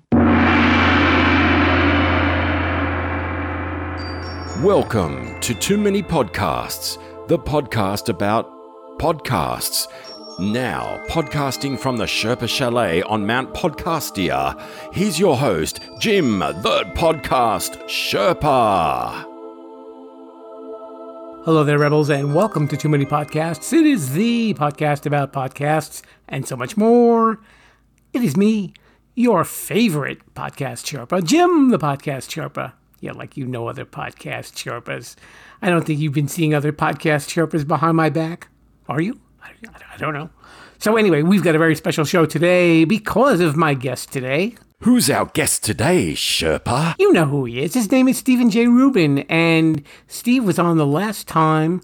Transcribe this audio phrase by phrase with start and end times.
[4.64, 6.98] Welcome to Too Many Podcasts,
[7.30, 8.52] the podcast about
[8.98, 9.88] podcasts.
[10.40, 14.60] Now, podcasting from the Sherpa Chalet on Mount Podcastia,
[14.94, 19.26] here's your host, Jim, the podcast Sherpa.
[21.46, 23.72] Hello there, Rebels, and welcome to Too Many Podcasts.
[23.74, 27.40] It is the podcast about podcasts and so much more.
[28.12, 28.74] It is me,
[29.14, 32.74] your favorite podcast Sherpa, Jim, the podcast Sherpa.
[33.02, 35.16] Yeah, like you know other podcast Sherpas.
[35.62, 38.50] I don't think you've been seeing other podcast Sherpas behind my back.
[38.88, 39.20] Are you?
[39.42, 39.52] I,
[39.94, 40.30] I don't know.
[40.80, 44.56] So, anyway, we've got a very special show today because of my guest today.
[44.84, 46.96] Who's our guest today, Sherpa?
[46.98, 47.74] You know who he is.
[47.74, 48.68] His name is Stephen J.
[48.68, 51.82] Rubin, and Steve was on the last time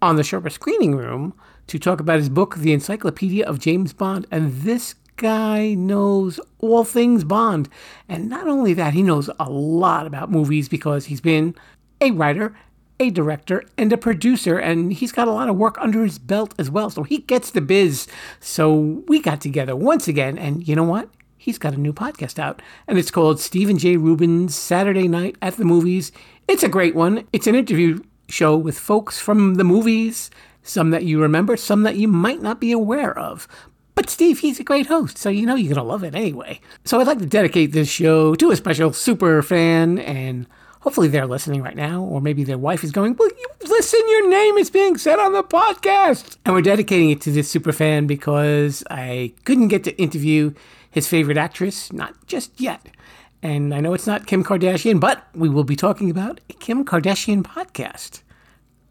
[0.00, 1.34] on the Sherpa Screening Room
[1.66, 4.26] to talk about his book, The Encyclopedia of James Bond.
[4.30, 7.68] And this guy knows all things Bond.
[8.08, 11.54] And not only that, he knows a lot about movies because he's been
[12.00, 12.56] a writer,
[12.98, 16.54] a director, and a producer, and he's got a lot of work under his belt
[16.58, 16.90] as well.
[16.90, 18.06] So he gets the biz.
[18.40, 21.08] So we got together once again, and you know what?
[21.36, 23.96] He's got a new podcast out, and it's called Stephen J.
[23.96, 26.12] Rubin's Saturday Night at the Movies.
[26.46, 27.26] It's a great one.
[27.32, 30.30] It's an interview show with folks from the movies,
[30.62, 33.48] some that you remember, some that you might not be aware of.
[34.00, 36.58] But Steve, he's a great host, so you know you're going to love it anyway.
[36.86, 40.46] So I'd like to dedicate this show to a special super fan, and
[40.80, 44.26] hopefully they're listening right now, or maybe their wife is going, Well, you listen, your
[44.26, 46.38] name is being said on the podcast.
[46.46, 50.54] And we're dedicating it to this super fan because I couldn't get to interview
[50.90, 52.88] his favorite actress, not just yet.
[53.42, 56.86] And I know it's not Kim Kardashian, but we will be talking about a Kim
[56.86, 58.22] Kardashian podcast.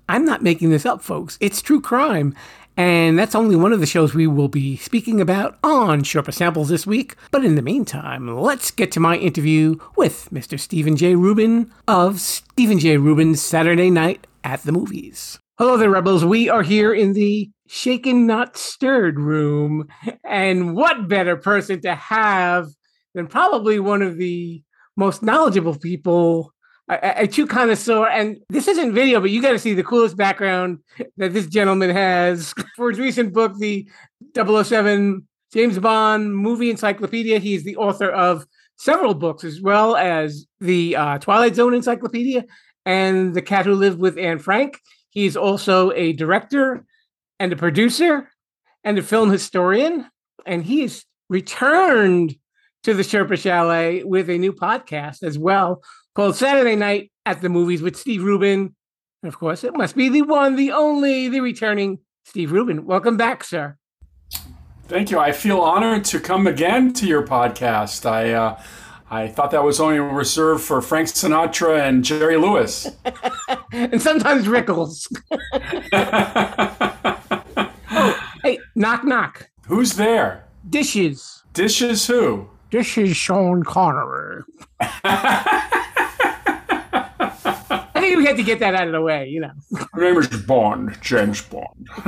[0.08, 1.40] I'm not making this up, folks.
[1.42, 2.36] It's true crime.
[2.80, 6.70] And that's only one of the shows we will be speaking about on Sherpa Samples
[6.70, 7.18] this week.
[7.30, 10.58] But in the meantime, let's get to my interview with Mr.
[10.58, 11.16] Stephen J.
[11.16, 12.96] Rubin of Stephen J.
[12.96, 15.40] Rubin's Saturday Night at the Movies.
[15.58, 16.24] Hello there, Rebels.
[16.24, 19.90] We are here in the Shaken Not Stirred room.
[20.24, 22.70] And what better person to have
[23.14, 24.64] than probably one of the
[24.96, 26.54] most knowledgeable people
[26.90, 28.08] a, a true connoisseur.
[28.08, 30.80] And this isn't video, but you got to see the coolest background
[31.18, 33.88] that this gentleman has for his recent book, the
[34.36, 37.40] 007 James Bond Movie Encyclopedia.
[37.40, 38.46] He's the author of
[38.78, 42.46] several books, as well as the uh, Twilight Zone Encyclopedia
[42.86, 44.80] and The Cat Who Lived with Anne Frank.
[45.12, 46.86] He's also a director
[47.40, 48.30] and a producer
[48.84, 50.06] and a film historian.
[50.46, 52.36] And he has returned
[52.84, 55.82] to the Sherpa Chalet with a new podcast as well
[56.16, 58.76] called Saturday Night at the Movies with Steve Rubin.
[59.22, 62.86] And of course, it must be the one, the only, the returning Steve Rubin.
[62.86, 63.78] Welcome back, sir.
[64.88, 65.20] Thank you.
[65.20, 68.10] I feel honored to come again to your podcast.
[68.10, 68.62] I uh,
[69.12, 72.88] I thought that was only reserved for Frank Sinatra and Jerry Lewis.
[73.72, 75.08] and sometimes Rickles.
[77.92, 79.50] oh, hey, knock, knock.
[79.68, 80.46] Who's there?
[80.70, 81.44] Dishes.
[81.54, 82.50] Dishes who?
[82.70, 84.44] Dishes Sean Connery.
[88.16, 89.52] We had to get that out of the way, you know.
[89.72, 91.88] My name is Bond, James Bond.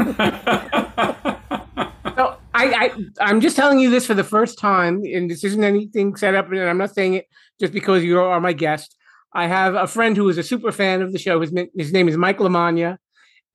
[2.15, 5.63] so I, I, I'm just telling you this for the first time, and this isn't
[5.63, 7.27] anything set up, and I'm not saying it
[7.59, 8.95] just because you are my guest.
[9.33, 11.39] I have a friend who is a super fan of the show.
[11.39, 12.97] His, his name is Mike Lamagna,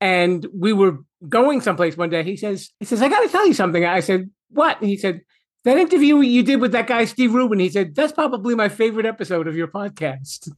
[0.01, 2.23] and we were going someplace one day.
[2.23, 3.85] He says, he says, I got to tell you something.
[3.85, 4.81] I said, what?
[4.81, 5.21] And he said,
[5.65, 9.07] That interview you did with that guy, Steve Rubin, he said, that's probably my favorite
[9.07, 10.49] episode of your podcast.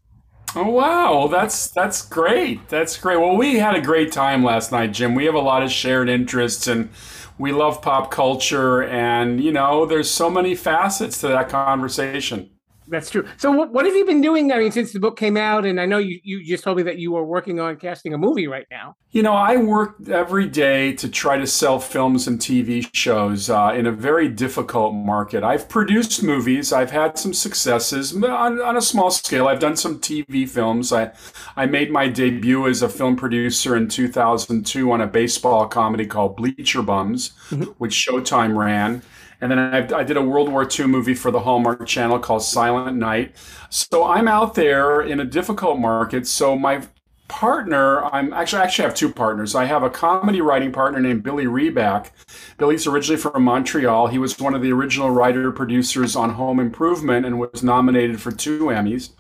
[0.54, 2.68] Oh wow, that's that's great.
[2.68, 3.18] That's great.
[3.18, 5.14] Well, we had a great time last night, Jim.
[5.14, 6.90] We have a lot of shared interests and
[7.38, 12.50] we love pop culture and you know, there's so many facets to that conversation.
[12.90, 13.26] That's true.
[13.36, 14.50] So, what, what have you been doing?
[14.50, 16.82] I mean, since the book came out, and I know you, you just told me
[16.84, 18.96] that you are working on casting a movie right now.
[19.10, 23.72] You know, I work every day to try to sell films and TV shows uh,
[23.74, 25.42] in a very difficult market.
[25.42, 26.72] I've produced movies.
[26.72, 29.48] I've had some successes on, on a small scale.
[29.48, 30.92] I've done some TV films.
[30.92, 31.12] I,
[31.56, 36.36] I made my debut as a film producer in 2002 on a baseball comedy called
[36.36, 37.64] Bleacher Bums, mm-hmm.
[37.78, 39.02] which Showtime ran.
[39.40, 42.42] And then I, I, did a World War II movie for the Hallmark Channel called
[42.42, 43.36] Silent Night.
[43.70, 46.26] So I'm out there in a difficult market.
[46.26, 46.82] So my
[47.28, 49.54] partner, I'm actually actually have two partners.
[49.54, 52.10] I have a comedy writing partner named Billy Riback.
[52.56, 54.08] Billy's originally from Montreal.
[54.08, 58.32] He was one of the original writer producers on Home Improvement and was nominated for
[58.32, 59.10] two Emmys.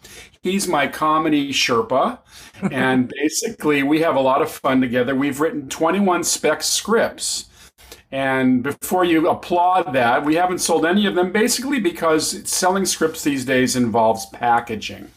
[0.42, 2.18] He's my comedy Sherpa,
[2.72, 5.14] and basically we have a lot of fun together.
[5.14, 7.48] We've written 21 spec scripts
[8.10, 13.22] and before you applaud that, we haven't sold any of them basically because selling scripts
[13.22, 15.10] these days involves packaging.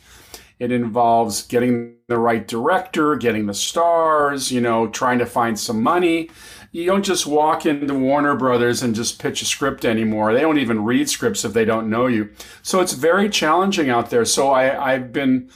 [0.60, 5.82] It involves getting the right director, getting the stars, you know, trying to find some
[5.82, 6.30] money.
[6.72, 10.34] You don't just walk into Warner Brothers and just pitch a script anymore.
[10.34, 12.30] They don't even read scripts if they don't know you.
[12.62, 14.24] So it's very challenging out there.
[14.24, 15.50] So I, I've been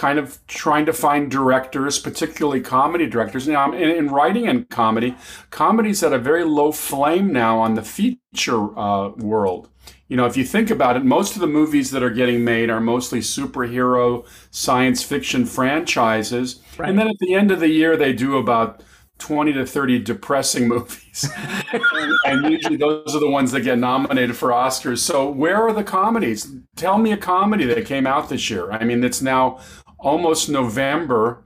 [0.00, 3.46] kind of trying to find directors, particularly comedy directors.
[3.46, 5.14] Now, in, in writing and comedy,
[5.50, 9.68] comedy's at a very low flame now on the feature uh, world.
[10.08, 12.70] You know, if you think about it, most of the movies that are getting made
[12.70, 16.62] are mostly superhero science fiction franchises.
[16.78, 16.88] Right.
[16.88, 18.82] And then at the end of the year, they do about
[19.20, 21.30] 20 to 30 depressing movies.
[21.72, 24.98] and, and, usually those are the ones that get nominated for Oscars.
[24.98, 26.50] So, where are the comedies?
[26.74, 28.72] Tell me a comedy that came out this year.
[28.72, 29.60] I mean, it's now
[30.00, 31.42] almost November.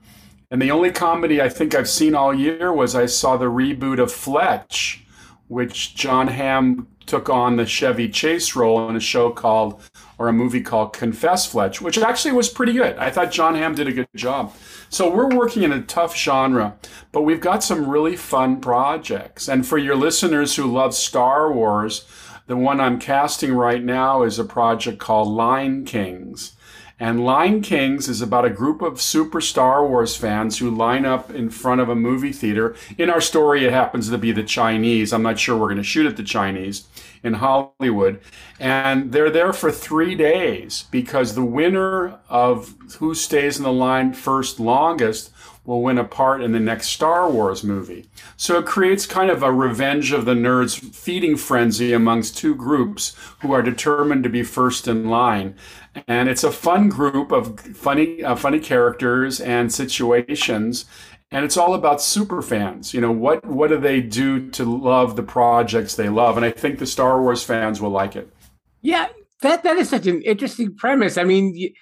[0.50, 4.00] And the only comedy I think I've seen all year was I saw the reboot
[4.00, 5.04] of Fletch,
[5.48, 9.82] which Jon Hamm took on the Chevy Chase role in a show called,
[10.16, 12.96] or a movie called Confess Fletch, which actually was pretty good.
[12.96, 14.54] I thought Jon Hamm did a good job.
[14.88, 16.76] So we're working in a tough genre,
[17.12, 19.48] but we've got some really fun projects.
[19.48, 22.06] And for your listeners who love Star Wars,
[22.46, 26.53] the one I'm casting right now is a project called Line Kings.
[27.00, 31.30] And Line Kings is about a group of super Star Wars fans who line up
[31.30, 32.76] in front of a movie theater.
[32.96, 35.12] In our story, it happens to be the Chinese.
[35.12, 36.86] I'm not sure we're going to shoot at the Chinese
[37.24, 38.20] in Hollywood.
[38.60, 44.12] And they're there for three days because the winner of who stays in the line
[44.12, 45.32] first longest
[45.64, 48.06] will win a part in the next Star Wars movie.
[48.36, 53.16] So it creates kind of a revenge of the nerds feeding frenzy amongst two groups
[53.40, 55.56] who are determined to be first in line.
[56.06, 60.84] And it's a fun group of funny, uh, funny characters and situations.
[61.30, 62.92] And it's all about super fans.
[62.92, 66.36] You know, what, what do they do to love the projects they love?
[66.36, 68.28] And I think the Star Wars fans will like it.
[68.82, 69.08] Yeah,
[69.40, 71.16] that, that is such an interesting premise.
[71.16, 71.72] I mean,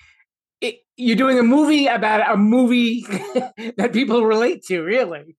[0.96, 3.02] you're doing a movie about a movie
[3.76, 5.36] that people relate to, really.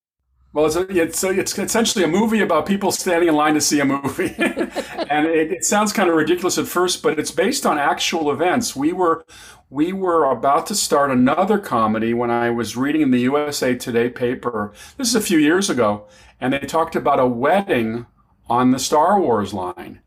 [0.53, 3.61] Well, it's, a, it's, a, it's essentially a movie about people standing in line to
[3.61, 4.35] see a movie.
[4.37, 8.75] and it, it, sounds kind of ridiculous at first, but it's based on actual events.
[8.75, 9.25] We were,
[9.71, 14.09] we were about to start another comedy when I was reading in the USA Today
[14.09, 14.73] paper.
[14.97, 16.05] This is a few years ago.
[16.39, 18.05] And they talked about a wedding
[18.47, 20.02] on the Star Wars line.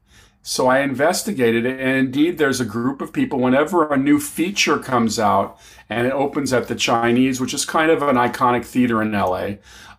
[0.48, 3.40] So I investigated it, and indeed, there's a group of people.
[3.40, 7.90] Whenever a new feature comes out and it opens at the Chinese, which is kind
[7.90, 9.56] of an iconic theater in LA,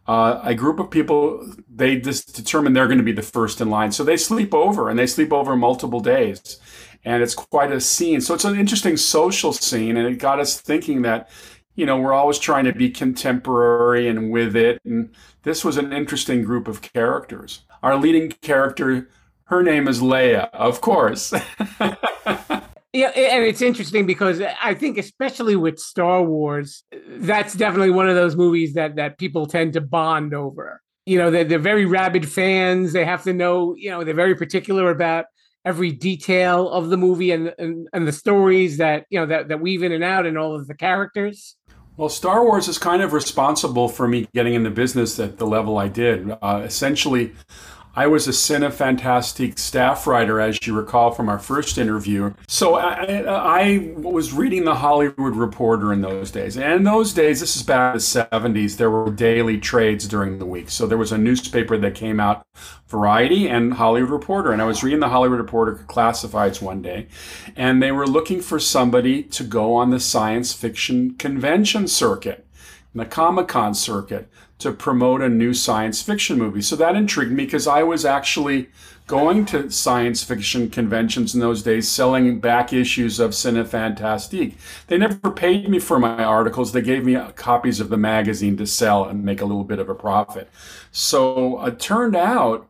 [0.07, 3.69] uh, a group of people they just determine they're going to be the first in
[3.69, 6.61] line, so they sleep over, and they sleep over multiple days,
[7.03, 8.21] and it's quite a scene.
[8.21, 11.29] So it's an interesting social scene, and it got us thinking that
[11.75, 15.13] you know we're always trying to be contemporary and with it, and
[15.43, 17.63] this was an interesting group of characters.
[17.83, 19.09] Our leading character
[19.47, 21.33] her name is Leia, of course.
[22.93, 28.15] Yeah, and it's interesting because I think, especially with Star Wars, that's definitely one of
[28.15, 30.81] those movies that that people tend to bond over.
[31.05, 32.93] You know, they're, they're very rabid fans.
[32.93, 35.25] They have to know, you know, they're very particular about
[35.63, 39.59] every detail of the movie and, and and the stories that you know that that
[39.59, 41.55] weave in and out and all of the characters.
[41.97, 45.77] Well, Star Wars is kind of responsible for me getting into business at the level
[45.77, 46.31] I did.
[46.41, 47.33] Uh, essentially,
[47.97, 52.31] I was a Cinefantastique staff writer, as you recall from our first interview.
[52.47, 56.57] So I, I, was reading the Hollywood Reporter in those days.
[56.57, 60.37] And in those days, this is back in the 70s, there were daily trades during
[60.37, 60.69] the week.
[60.69, 62.45] So there was a newspaper that came out,
[62.87, 64.51] Variety and Hollywood Reporter.
[64.51, 67.07] And I was reading the Hollywood Reporter classifieds one day,
[67.55, 72.47] and they were looking for somebody to go on the science fiction convention circuit
[72.97, 76.61] the Comic Con circuit to promote a new science fiction movie.
[76.61, 78.69] So that intrigued me because I was actually
[79.05, 84.55] going to science fiction conventions in those days, selling back issues of Cinefantastique.
[84.87, 86.73] They never paid me for my articles.
[86.73, 89.79] They gave me uh, copies of the magazine to sell and make a little bit
[89.79, 90.49] of a profit.
[90.91, 92.66] So it turned out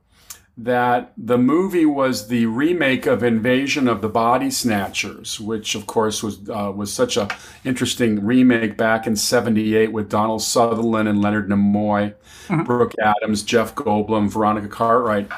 [0.57, 6.23] that the movie was the remake of Invasion of the Body Snatchers, which of course
[6.23, 7.27] was uh, was such a
[7.63, 12.15] interesting remake back in '78 with Donald Sutherland and Leonard Nimoy,
[12.47, 12.63] mm-hmm.
[12.63, 15.29] Brooke Adams, Jeff Goldblum, Veronica Cartwright.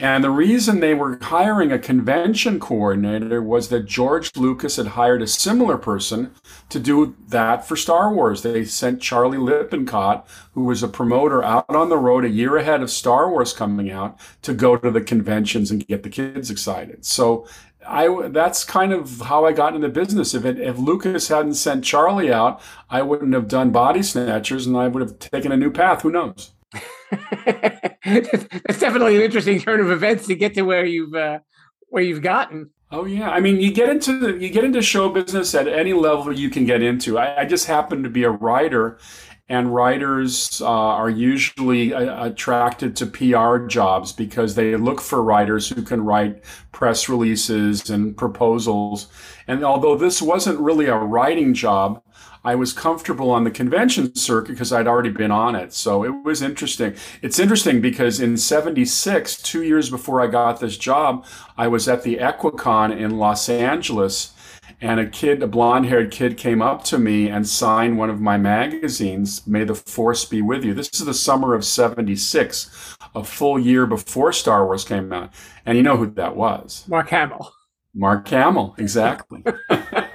[0.00, 5.22] And the reason they were hiring a convention coordinator was that George Lucas had hired
[5.22, 6.32] a similar person
[6.68, 8.42] to do that for Star Wars.
[8.42, 12.80] They sent Charlie Lippincott, who was a promoter out on the road a year ahead
[12.80, 17.04] of Star Wars coming out, to go to the conventions and get the kids excited.
[17.04, 17.46] So
[17.86, 20.34] I that's kind of how I got into business.
[20.34, 24.76] If it, if Lucas hadn't sent Charlie out, I wouldn't have done Body Snatchers, and
[24.76, 26.02] I would have taken a new path.
[26.02, 26.52] Who knows?
[28.04, 31.40] That's definitely an interesting turn of events to get to where you've uh,
[31.88, 32.70] where you've gotten.
[32.90, 35.92] Oh yeah, I mean, you get into the, you get into show business at any
[35.92, 37.18] level you can get into.
[37.18, 38.98] I, I just happen to be a writer,
[39.48, 45.68] and writers uh, are usually uh, attracted to PR jobs because they look for writers
[45.68, 49.08] who can write press releases and proposals.
[49.46, 52.02] And although this wasn't really a writing job,
[52.44, 55.72] I was comfortable on the convention circuit because I'd already been on it.
[55.72, 56.94] So it was interesting.
[57.22, 61.24] It's interesting because in 76, two years before I got this job,
[61.56, 64.34] I was at the Equicon in Los Angeles.
[64.80, 68.20] And a kid, a blonde haired kid, came up to me and signed one of
[68.20, 70.72] my magazines, May the Force Be With You.
[70.72, 75.32] This is the summer of 76, a full year before Star Wars came out.
[75.66, 76.84] And you know who that was?
[76.86, 77.52] Mark Hamill.
[77.92, 79.42] Mark Hamill, exactly.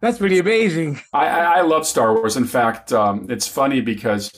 [0.00, 1.00] That's pretty amazing.
[1.12, 2.36] I, I love Star Wars.
[2.36, 4.32] In fact, um, it's funny because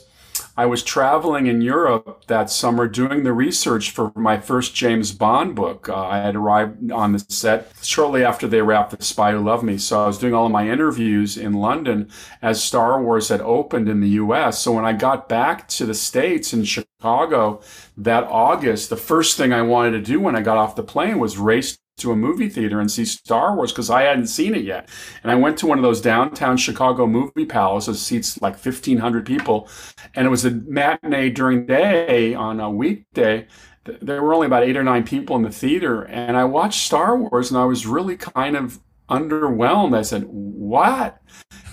[0.56, 5.54] I was traveling in Europe that summer doing the research for my first James Bond
[5.54, 5.88] book.
[5.88, 9.62] Uh, I had arrived on the set shortly after they wrapped The Spy Who Loved
[9.62, 9.76] Me.
[9.76, 13.88] So I was doing all of my interviews in London as Star Wars had opened
[13.88, 14.58] in the US.
[14.58, 17.60] So when I got back to the States in Chicago
[17.98, 21.18] that August, the first thing I wanted to do when I got off the plane
[21.18, 24.64] was race to a movie theater and see Star Wars because I hadn't seen it
[24.64, 24.88] yet.
[25.22, 29.68] And I went to one of those downtown Chicago movie palaces, seats like 1,500 people.
[30.14, 33.46] And it was a matinee during the day on a weekday.
[33.84, 36.02] There were only about eight or nine people in the theater.
[36.04, 39.96] And I watched Star Wars and I was really kind of underwhelmed.
[39.96, 41.20] I said, What?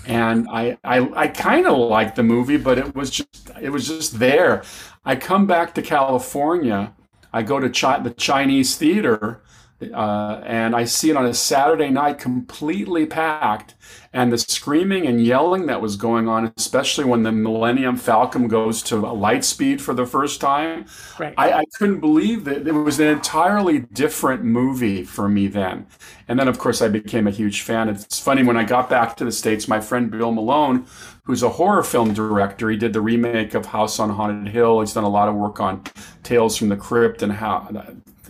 [0.06, 3.88] And I, I, I kind of liked the movie, but it was just it was
[3.88, 4.62] just there.
[5.04, 6.94] I come back to California.
[7.32, 9.42] I go to Chi- the Chinese theater
[9.80, 13.74] uh, and I see it on a Saturday night completely packed.
[14.12, 18.82] And the screaming and yelling that was going on, especially when the Millennium Falcon goes
[18.84, 20.86] to light speed for the first time,
[21.18, 21.34] right.
[21.36, 25.86] I, I couldn't believe that it was an entirely different movie for me then.
[26.26, 27.88] And then, of course, I became a huge fan.
[27.88, 30.86] It's funny, when I got back to the States, my friend Bill Malone,
[31.24, 34.80] who's a horror film director, he did the remake of House on Haunted Hill.
[34.80, 35.84] He's done a lot of work on
[36.22, 37.68] Tales from the Crypt and how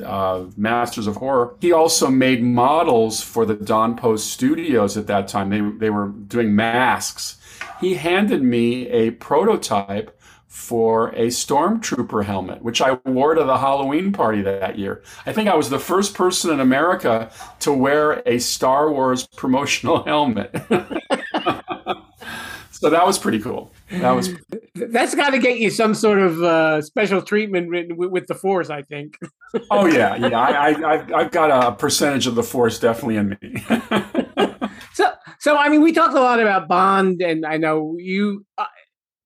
[0.00, 1.54] uh, Masters of Horror.
[1.60, 5.50] He also made models for the Don Post Studios at that time.
[5.50, 7.36] They, they were doing masks.
[7.80, 14.12] He handed me a prototype for a stormtrooper helmet, which I wore to the Halloween
[14.12, 15.02] party that year.
[15.24, 20.02] I think I was the first person in America to wear a Star Wars promotional
[20.04, 20.54] helmet.
[22.80, 23.72] so that was pretty cool.
[23.90, 24.30] That was
[24.74, 28.70] that's got to get you some sort of uh, special treatment with, with, the force,
[28.70, 29.18] I think.
[29.72, 30.38] oh yeah, yeah.
[30.38, 33.64] I, I I've got a percentage of the force definitely in me.
[34.94, 38.46] so so I mean, we talked a lot about Bond, and I know you.
[38.56, 38.66] Uh,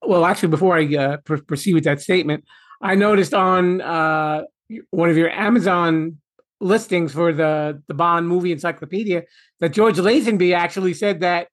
[0.00, 2.44] well, actually, before I uh, pr- proceed with that statement,
[2.80, 4.44] I noticed on uh,
[4.90, 6.16] one of your Amazon
[6.58, 9.24] listings for the the Bond movie encyclopedia
[9.60, 11.48] that George Lazenby actually said that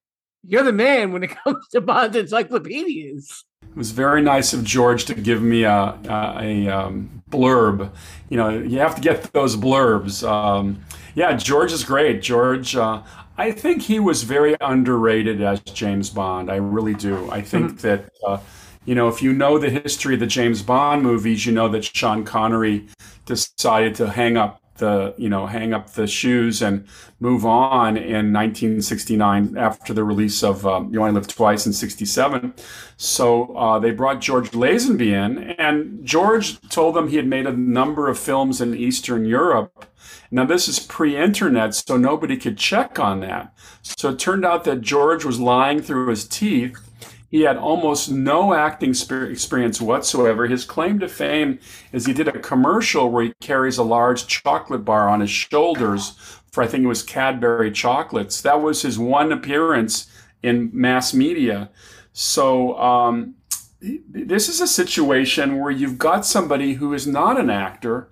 [0.46, 3.44] you're the man when it comes to Bond encyclopedias.
[3.62, 7.90] It was very nice of George to give me a, a, a um, blurb.
[8.28, 10.28] You know, you have to get those blurbs.
[10.28, 12.22] Um, yeah, George is great.
[12.22, 13.02] George, uh,
[13.38, 16.50] I think he was very underrated as James Bond.
[16.50, 17.30] I really do.
[17.30, 17.86] I think mm-hmm.
[17.86, 18.38] that uh,
[18.86, 21.84] You know, if you know the history of the James Bond movies, you know that
[21.84, 22.88] Sean Connery
[23.26, 26.84] decided to hang up the you know hang up the shoes and
[27.20, 32.52] move on in 1969 after the release of um, You Only Live Twice in 67.
[32.96, 37.52] So uh, they brought George Lazenby in, and George told them he had made a
[37.52, 39.86] number of films in Eastern Europe.
[40.32, 43.54] Now this is pre-internet, so nobody could check on that.
[43.82, 46.89] So it turned out that George was lying through his teeth
[47.30, 50.48] he had almost no acting experience whatsoever.
[50.48, 51.60] His claim to fame
[51.92, 56.10] is he did a commercial where he carries a large chocolate bar on his shoulders
[56.50, 58.40] for, I think it was Cadbury chocolates.
[58.40, 60.10] That was his one appearance
[60.42, 61.70] in mass media.
[62.12, 63.36] So, um,
[63.80, 68.10] this is a situation where you've got somebody who is not an actor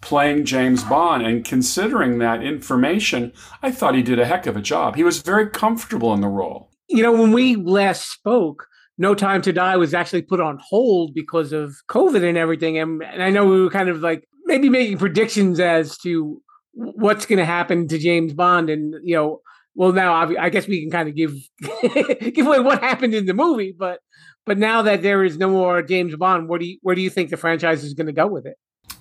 [0.00, 1.26] playing James Bond.
[1.26, 4.96] And considering that information, I thought he did a heck of a job.
[4.96, 8.66] He was very comfortable in the role you know, when we last spoke,
[8.98, 12.78] No Time to Die was actually put on hold because of COVID and everything.
[12.78, 16.42] And, and I know we were kind of like maybe making predictions as to
[16.72, 18.68] what's going to happen to James Bond.
[18.70, 19.40] And, you know,
[19.74, 21.34] well, now I, I guess we can kind of give
[22.34, 24.00] give away what happened in the movie, but
[24.44, 27.10] but now that there is no more James Bond, where do you where do you
[27.10, 28.56] think the franchise is going to go with it?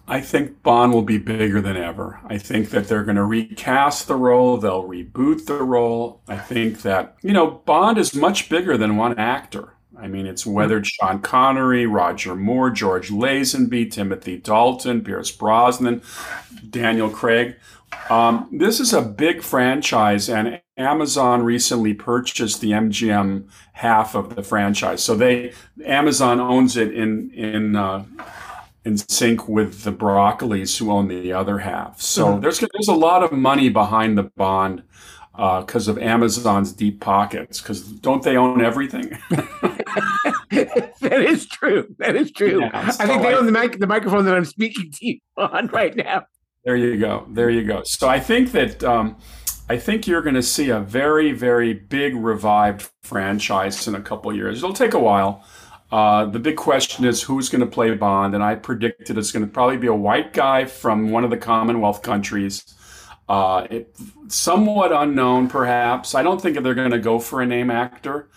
[0.09, 2.19] I think Bond will be bigger than ever.
[2.25, 6.21] I think that they're going to recast the role, they'll reboot the role.
[6.27, 9.75] I think that, you know, Bond is much bigger than one actor.
[9.95, 16.01] I mean, it's weathered Sean Connery, Roger Moore, George Lazenby, Timothy Dalton, Pierce Brosnan,
[16.69, 17.57] Daniel Craig.
[18.09, 24.43] Um, this is a big franchise, and Amazon recently purchased the MGM half of the
[24.43, 25.03] franchise.
[25.03, 25.53] So they
[25.85, 28.05] Amazon owns it in in uh,
[28.89, 32.01] in sync with the Broccoli's, who own the other half.
[32.01, 32.41] So mm-hmm.
[32.41, 34.83] there's there's a lot of money behind the bond
[35.33, 37.61] because uh, of Amazon's deep pockets.
[37.61, 39.17] Because don't they own everything?
[39.29, 41.95] that is true.
[41.99, 42.61] That is true.
[42.61, 45.05] Yeah, so I think they I, own the mic- the microphone that I'm speaking to
[45.05, 46.25] you on right now.
[46.65, 47.25] There you go.
[47.29, 47.83] There you go.
[47.85, 48.83] So I think that.
[48.83, 49.17] Um,
[49.71, 54.35] I think you're going to see a very, very big revived franchise in a couple
[54.35, 54.63] years.
[54.63, 55.45] It'll take a while,
[55.91, 59.45] uh, the big question is who's going to play Bond, and I predicted it's going
[59.45, 62.63] to probably be a white guy from one of the Commonwealth countries.
[63.27, 63.95] Uh, it,
[64.27, 66.15] somewhat unknown, perhaps.
[66.15, 68.29] I don't think they're going to go for a name actor.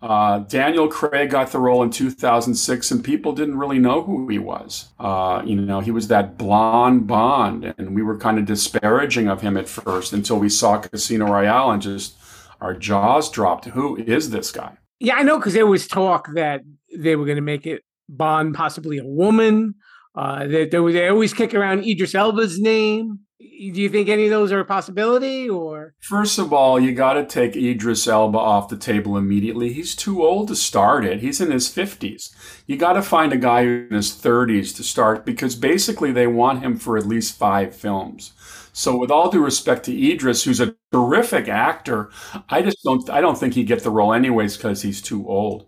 [0.00, 4.38] Uh, Daniel Craig got the role in 2006, and people didn't really know who he
[4.38, 4.88] was.
[4.98, 9.42] Uh, you know, he was that blonde Bond, and we were kind of disparaging of
[9.42, 12.16] him at first until we saw Casino Royale and just
[12.60, 13.66] our jaws dropped.
[13.66, 14.76] Who is this guy?
[14.98, 16.62] Yeah, I know because there was talk that
[16.96, 19.74] they were going to make it Bond possibly a woman.
[20.14, 23.20] Uh, they, they, they always kick around Idris Elba's name.
[23.40, 25.94] Do you think any of those are a possibility, or?
[26.00, 29.72] First of all, you got to take Idris Elba off the table immediately.
[29.72, 31.20] He's too old to start it.
[31.20, 32.34] He's in his fifties.
[32.66, 36.62] You got to find a guy in his thirties to start because basically they want
[36.62, 38.32] him for at least five films.
[38.72, 42.10] So, with all due respect to Idris, who's a terrific actor,
[42.48, 43.08] I just don't.
[43.10, 45.66] I don't think he'd get the role anyways because he's too old.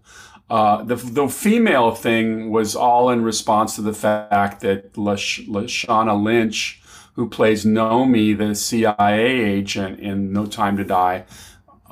[0.50, 6.22] Uh, the the female thing was all in response to the fact that Lash- Lashana
[6.22, 6.82] Lynch,
[7.14, 11.24] who plays Nomi, the CIA agent in No Time to Die,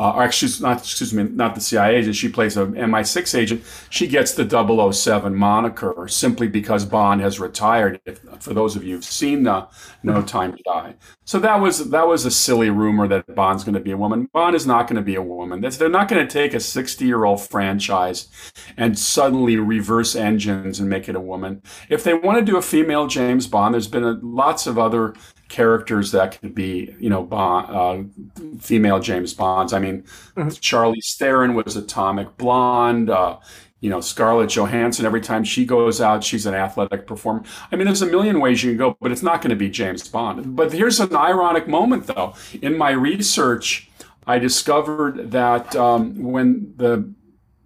[0.03, 2.17] uh, or excuse not excuse me, not the CIA agent.
[2.17, 3.63] She plays a MI6 agent.
[3.89, 8.01] She gets the 007 moniker simply because Bond has retired.
[8.05, 9.69] If, for those of you who've seen the
[10.03, 13.75] No Time to Die, so that was that was a silly rumor that Bond's going
[13.75, 14.29] to be a woman.
[14.33, 15.61] Bond is not going to be a woman.
[15.61, 18.29] That's, they're not going to take a 60 year old franchise
[18.77, 21.63] and suddenly reverse engines and make it a woman.
[21.89, 25.15] If they want to do a female James Bond, there's been a, lots of other
[25.53, 29.73] characters that could be, you know, Bond, uh, female James Bonds.
[29.73, 30.49] I mean, mm-hmm.
[30.49, 33.11] Charlize Theron was Atomic Blonde.
[33.11, 33.39] Uh,
[33.81, 37.43] you know, Scarlett Johansson, every time she goes out, she's an athletic performer.
[37.71, 39.69] I mean, there's a million ways you can go, but it's not going to be
[39.69, 40.57] James Bond.
[40.57, 42.35] But here's an ironic moment, though.
[42.63, 43.91] In my research,
[44.27, 47.13] I discovered that um, when the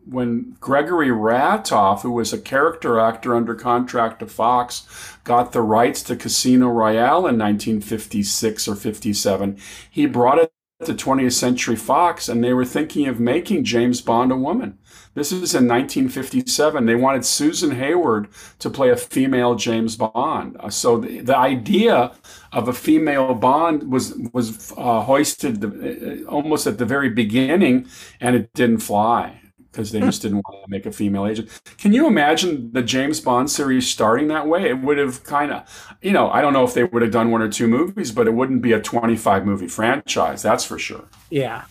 [0.08, 4.86] when Gregory Ratoff, who was a character actor under contract to Fox,
[5.24, 9.58] got the rights to Casino Royale in 1956 or 57,
[9.90, 10.52] he brought it
[10.84, 14.78] to 20th Century Fox and they were thinking of making James Bond a woman.
[15.14, 16.84] This is in 1957.
[16.84, 20.58] They wanted Susan Hayward to play a female James Bond.
[20.60, 22.12] Uh, so the, the, idea
[22.52, 27.88] of a female Bond was was uh, hoisted the, uh, almost at the very beginning,
[28.20, 29.40] and it didn't fly
[29.76, 31.50] because they just didn't want to make a female agent.
[31.76, 34.70] Can you imagine the James Bond series starting that way?
[34.70, 37.30] It would have kind of, you know, I don't know if they would have done
[37.30, 40.40] one or two movies, but it wouldn't be a 25 movie franchise.
[40.40, 41.04] That's for sure.
[41.28, 41.64] Yeah.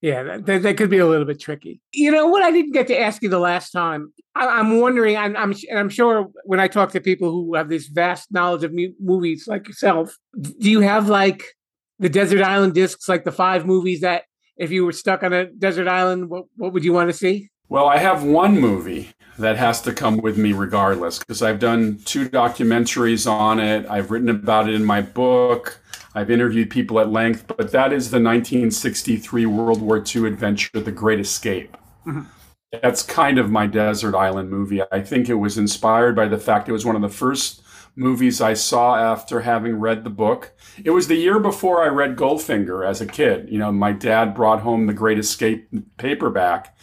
[0.00, 1.80] Yeah, that, that could be a little bit tricky.
[1.92, 2.42] You know what?
[2.42, 4.12] I didn't get to ask you the last time.
[4.34, 5.16] I, am wondering.
[5.16, 8.64] I'm, I'm, and I'm sure when I talk to people who have this vast knowledge
[8.64, 11.44] of mu- movies like yourself, do you have like
[12.00, 14.24] the desert island discs, like the five movies that
[14.56, 17.50] if you were stuck on a desert island, what what would you want to see?
[17.68, 22.00] Well, I have one movie that has to come with me regardless because I've done
[22.04, 23.86] two documentaries on it.
[23.88, 25.80] I've written about it in my book.
[26.14, 30.92] I've interviewed people at length, but that is the 1963 World War II adventure, The
[30.92, 31.76] Great Escape.
[32.06, 32.22] Mm-hmm.
[32.82, 34.82] That's kind of my desert island movie.
[34.90, 37.62] I think it was inspired by the fact it was one of the first
[37.94, 40.52] movies I saw after having read the book.
[40.82, 43.48] It was the year before I read Goldfinger as a kid.
[43.50, 46.76] You know, my dad brought home The Great Escape paperback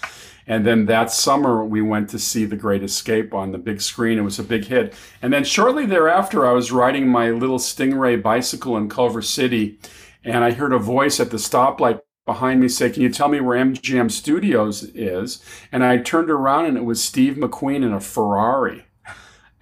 [0.50, 4.18] and then that summer, we went to see The Great Escape on the big screen.
[4.18, 4.96] It was a big hit.
[5.22, 9.80] And then shortly thereafter, I was riding my little Stingray bicycle in Culver City,
[10.24, 13.40] and I heard a voice at the stoplight behind me say, Can you tell me
[13.40, 15.40] where MGM Studios is?
[15.72, 18.86] And I turned around, and it was Steve McQueen in a Ferrari.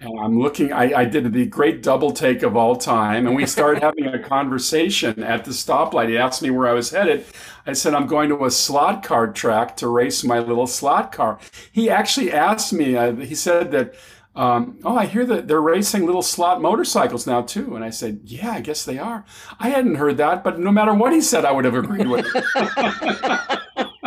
[0.00, 3.26] And I'm looking, I, I, did the great double take of all time.
[3.26, 6.08] And we started having a conversation at the stoplight.
[6.08, 7.24] He asked me where I was headed.
[7.66, 11.40] I said, I'm going to a slot car track to race my little slot car.
[11.72, 13.96] He actually asked me, uh, he said that,
[14.36, 17.74] um, oh, I hear that they're racing little slot motorcycles now too.
[17.74, 19.24] And I said, yeah, I guess they are.
[19.58, 22.24] I hadn't heard that, but no matter what he said, I would have agreed with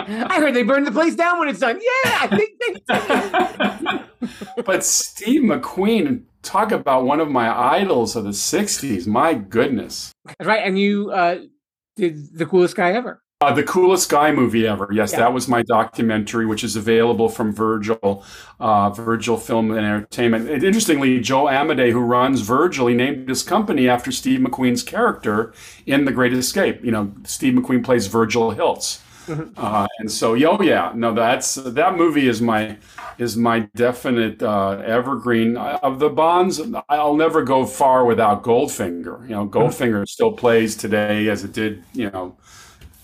[0.07, 1.81] I heard they burned the place down when it's done.
[1.81, 3.97] Yeah, I think they
[4.65, 9.07] but Steve McQueen, talk about one of my idols of the 60s.
[9.07, 10.11] My goodness.
[10.39, 10.61] Right.
[10.65, 11.39] And you uh,
[11.95, 13.21] did The Coolest Guy Ever.
[13.41, 14.87] Uh, the coolest guy movie ever.
[14.93, 15.19] Yes, yeah.
[15.19, 18.23] that was my documentary, which is available from Virgil,
[18.59, 20.47] uh, Virgil Film and Entertainment.
[20.47, 25.55] And interestingly, Joe Amodei, who runs Virgil, he named his company after Steve McQueen's character
[25.87, 26.85] in The Great Escape.
[26.85, 29.01] You know, Steve McQueen plays Virgil Hilts.
[29.57, 32.77] Uh, and so, yo, yeah, no, that's that movie is my
[33.17, 36.61] is my definite uh, evergreen of the Bonds.
[36.89, 39.23] I'll never go far without Goldfinger.
[39.23, 39.57] You know, mm-hmm.
[39.57, 42.35] Goldfinger still plays today as it did, you know,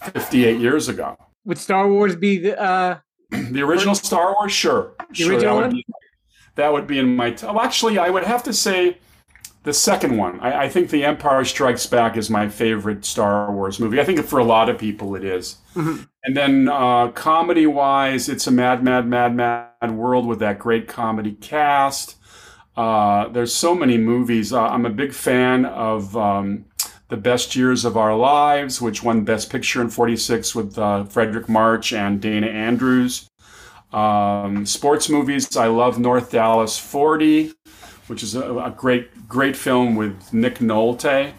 [0.02, 1.18] 58 years ago.
[1.46, 4.52] Would Star Wars be the uh, the original Star Wars?
[4.52, 5.76] Sure, the sure, original that one.
[5.76, 5.86] Would be,
[6.56, 7.32] that would be in my.
[7.32, 8.98] T- well, actually, I would have to say
[9.64, 10.40] the second one.
[10.40, 14.00] I, I, think The Empire Strikes Back is my favorite Star Wars movie.
[14.00, 15.58] I think for a lot of people it is.
[15.76, 16.04] Mm-hmm.
[16.24, 20.88] And then uh, comedy wise, it's a mad, mad, mad, mad world with that great
[20.88, 22.16] comedy cast.
[22.76, 24.54] Uh, there's so many movies.
[24.54, 26.16] Uh, I'm a big fan of.
[26.16, 26.66] Um,
[27.10, 31.48] the Best Years of Our Lives, which won Best Picture in 46 with uh, Fredric
[31.48, 33.30] March and Dana Andrews.
[33.94, 37.54] Um, sports movies, I love North Dallas 40,
[38.08, 41.34] which is a, a great, great film with Nick Nolte.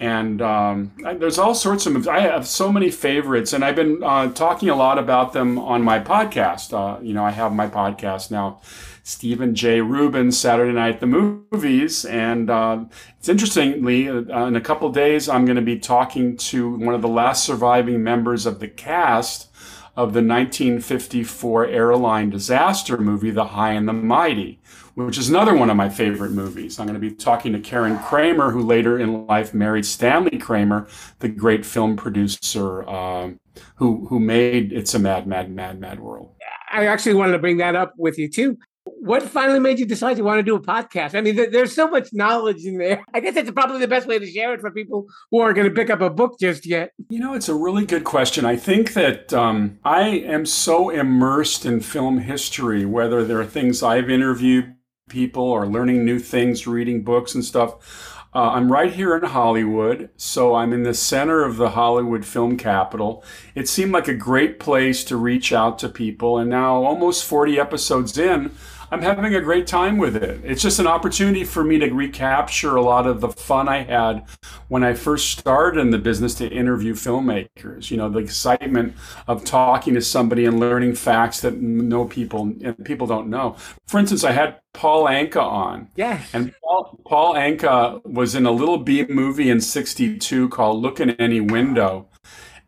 [0.00, 2.08] And um, I, there's all sorts of movies.
[2.08, 5.82] I have so many favorites, and I've been uh, talking a lot about them on
[5.82, 6.72] my podcast.
[6.72, 8.60] Uh, you know, I have my podcast now
[9.06, 9.82] Stephen J.
[9.82, 12.06] Rubin, Saturday Night the Movies.
[12.06, 12.84] And uh,
[13.18, 17.02] it's interestingly, uh, in a couple days, I'm going to be talking to one of
[17.02, 19.50] the last surviving members of the cast
[19.94, 24.58] of the 1954 airline disaster movie, The High and the Mighty,
[24.94, 26.78] which is another one of my favorite movies.
[26.78, 30.86] I'm going to be talking to Karen Kramer, who later in life married Stanley Kramer,
[31.18, 33.30] the great film producer uh,
[33.76, 36.30] who who made It's a Mad, Mad, Mad, Mad World.
[36.72, 38.58] I actually wanted to bring that up with you too.
[38.84, 41.14] What finally made you decide you want to do a podcast?
[41.14, 43.02] I mean, there's so much knowledge in there.
[43.14, 45.68] I guess that's probably the best way to share it for people who aren't going
[45.68, 46.90] to pick up a book just yet.
[47.08, 48.44] You know, it's a really good question.
[48.44, 53.82] I think that um, I am so immersed in film history, whether there are things
[53.82, 54.74] I've interviewed
[55.08, 58.22] people or learning new things, reading books and stuff.
[58.34, 62.56] Uh, I'm right here in Hollywood, so I'm in the center of the Hollywood film
[62.56, 63.22] capital.
[63.54, 67.60] It seemed like a great place to reach out to people, and now, almost 40
[67.60, 68.50] episodes in,
[68.94, 70.40] I'm having a great time with it.
[70.44, 74.24] It's just an opportunity for me to recapture a lot of the fun I had
[74.68, 77.90] when I first started in the business to interview filmmakers.
[77.90, 78.94] You know, the excitement
[79.26, 82.54] of talking to somebody and learning facts that no people
[82.84, 83.56] people don't know.
[83.88, 85.88] For instance, I had Paul Anka on.
[85.96, 86.30] Yes.
[86.32, 91.10] And Paul, Paul Anka was in a little B movie in 62 called Look in
[91.10, 92.08] Any Window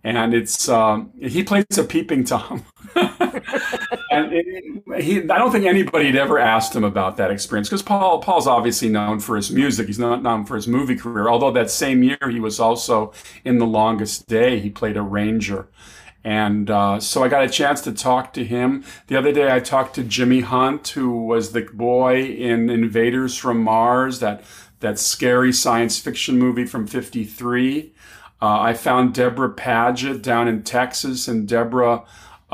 [0.07, 2.65] and it's um, he plays a peeping tom.
[4.17, 7.83] and it, he, I don't think anybody had ever asked him about that experience because
[7.83, 9.87] Paul Paul's obviously known for his music.
[9.87, 11.29] He's not known for his movie career.
[11.29, 13.13] Although that same year he was also
[13.45, 14.59] in The Longest Day.
[14.61, 15.69] He played a ranger.
[16.25, 18.85] And uh, so I got a chance to talk to him.
[19.07, 23.63] The other day I talked to Jimmy Hunt, who was the boy in Invaders from
[23.63, 24.43] Mars, that
[24.81, 27.93] that scary science fiction movie from 53.
[28.43, 32.03] Uh, I found Debra Paget down in Texas, and Debra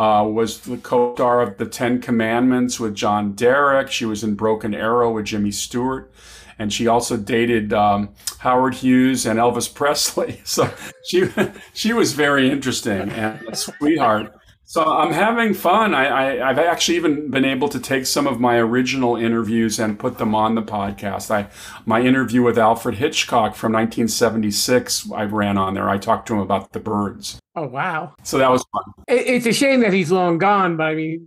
[0.03, 3.89] uh, was the co-star of The Ten Commandments with John Derek.
[3.89, 6.11] She was in Broken Arrow with Jimmy Stewart,
[6.59, 10.41] and she also dated um, Howard Hughes and Elvis Presley.
[10.45, 10.69] So
[11.05, 11.29] she
[11.73, 14.35] she was very interesting and a sweetheart.
[14.73, 15.95] So I'm having fun.
[15.95, 19.99] I, I have actually even been able to take some of my original interviews and
[19.99, 21.31] put them on the podcast.
[21.31, 21.49] I
[21.85, 25.91] my interview with Alfred Hitchcock from 1976 I ran on there.
[25.91, 27.39] I talked to him about the birds.
[27.55, 28.15] Oh wow!
[28.23, 28.83] So that was fun.
[29.09, 31.27] It, it's a shame that he's long gone, but I mean,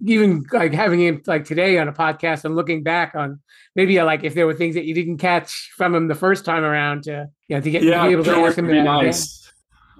[0.00, 3.40] even like having him like today on a podcast and looking back on
[3.74, 6.62] maybe like if there were things that you didn't catch from him the first time
[6.62, 9.43] around to you know to get yeah, to be able to ask him nice.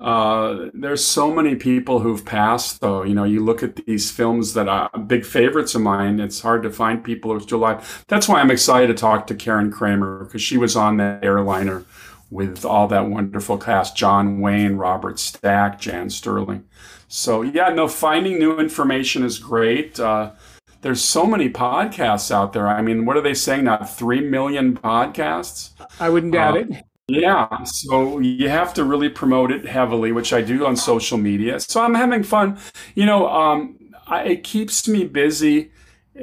[0.00, 3.04] Uh, there's so many people who've passed, though.
[3.04, 6.20] You know, you look at these films that are big favorites of mine.
[6.20, 8.04] It's hard to find people who are still alive.
[8.08, 11.84] That's why I'm excited to talk to Karen Kramer because she was on that airliner
[12.30, 16.64] with all that wonderful cast: John Wayne, Robert Stack, Jan Sterling.
[17.06, 20.00] So yeah, no, finding new information is great.
[20.00, 20.32] Uh,
[20.80, 22.68] there's so many podcasts out there.
[22.68, 23.78] I mean, what are they saying now?
[23.78, 25.70] Three million podcasts?
[26.00, 26.84] I wouldn't doubt uh, it.
[27.06, 31.60] Yeah, so you have to really promote it heavily, which I do on social media.
[31.60, 32.58] So I'm having fun.
[32.94, 35.70] You know, um, I, it keeps me busy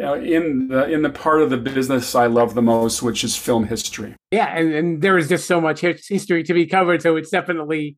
[0.02, 3.36] uh, in the in the part of the business I love the most, which is
[3.36, 4.16] film history.
[4.32, 7.98] Yeah, and, and there is just so much history to be covered, so it's definitely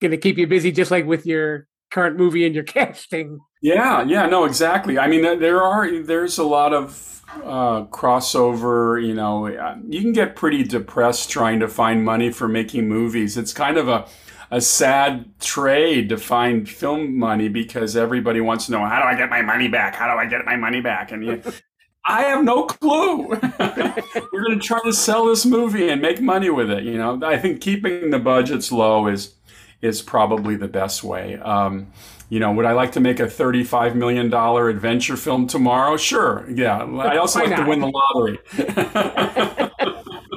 [0.00, 3.40] going to keep you busy, just like with your current movie and your casting.
[3.60, 4.98] Yeah, yeah, no, exactly.
[4.98, 10.12] I mean, there are there's a lot of uh, crossover, you know, uh, you can
[10.12, 13.36] get pretty depressed trying to find money for making movies.
[13.36, 14.06] It's kind of a
[14.50, 19.14] a sad trade to find film money because everybody wants to know how do I
[19.14, 19.94] get my money back?
[19.94, 21.12] How do I get my money back?
[21.12, 21.42] And you,
[22.04, 23.28] I have no clue.
[23.28, 26.82] We're going to try to sell this movie and make money with it.
[26.82, 29.34] You know, I think keeping the budgets low is
[29.82, 31.38] is probably the best way.
[31.38, 31.92] Um,
[32.30, 35.96] you know, would I like to make a $35 million adventure film tomorrow?
[35.96, 36.48] Sure.
[36.48, 36.78] Yeah.
[36.78, 38.38] I also like to win the lottery.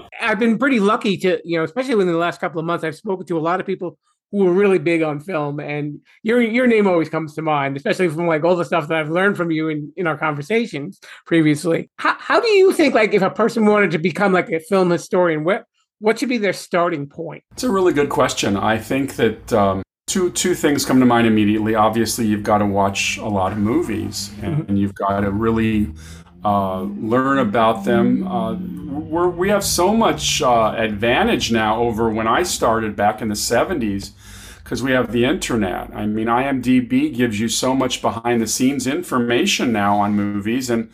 [0.19, 2.95] I've been pretty lucky to, you know, especially within the last couple of months, I've
[2.95, 3.99] spoken to a lot of people
[4.31, 8.09] who are really big on film and your your name always comes to mind, especially
[8.09, 11.91] from like all the stuff that I've learned from you in, in our conversations previously.
[11.97, 14.89] How, how do you think like if a person wanted to become like a film
[14.89, 15.65] historian, what
[15.99, 17.43] what should be their starting point?
[17.51, 18.57] It's a really good question.
[18.57, 21.75] I think that um, two two things come to mind immediately.
[21.75, 24.69] Obviously, you've got to watch a lot of movies, and, mm-hmm.
[24.69, 25.93] and you've got to really
[26.45, 28.27] uh, learn about them.
[28.27, 33.29] Uh, we're, we have so much uh, advantage now over when I started back in
[33.29, 34.11] the '70s
[34.63, 35.93] because we have the internet.
[35.93, 40.91] I mean, IMDb gives you so much behind the scenes information now on movies, and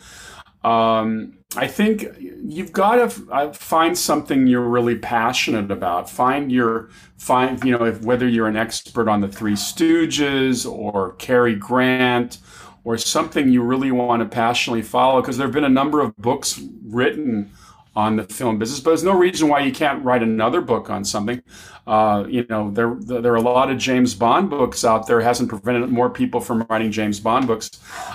[0.64, 6.08] um, I think you've got to uh, find something you're really passionate about.
[6.08, 11.12] Find your find you know if, whether you're an expert on the Three Stooges or
[11.14, 12.38] Cary Grant
[12.84, 15.20] or something you really want to passionately follow.
[15.20, 17.50] Because there have been a number of books written
[17.96, 21.04] on the film business, but there's no reason why you can't write another book on
[21.04, 21.42] something.
[21.84, 25.18] Uh, you know, there there are a lot of James Bond books out there.
[25.18, 27.70] It hasn't prevented more people from writing James Bond books.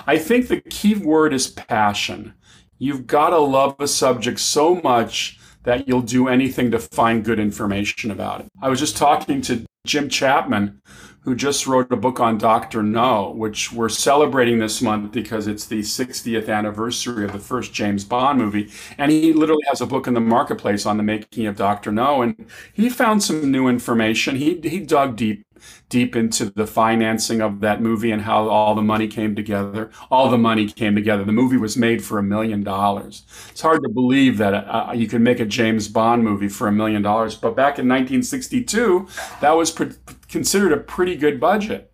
[0.06, 2.32] I think the key word is passion.
[2.78, 7.40] You've got to love a subject so much that you'll do anything to find good
[7.40, 8.48] information about it.
[8.62, 10.80] I was just talking to Jim Chapman,
[11.20, 12.82] who just wrote a book on Dr.
[12.82, 18.04] No, which we're celebrating this month because it's the 60th anniversary of the first James
[18.04, 18.70] Bond movie.
[18.96, 21.90] And he literally has a book in the marketplace on the making of Dr.
[21.90, 22.22] No.
[22.22, 24.36] And he found some new information.
[24.36, 25.45] He, he dug deep
[25.88, 29.90] deep into the financing of that movie and how all the money came together.
[30.10, 31.24] All the money came together.
[31.24, 33.24] The movie was made for a million dollars.
[33.50, 36.72] It's hard to believe that uh, you can make a James Bond movie for a
[36.72, 39.08] million dollars, but back in 1962,
[39.40, 39.92] that was pre-
[40.28, 41.92] considered a pretty good budget.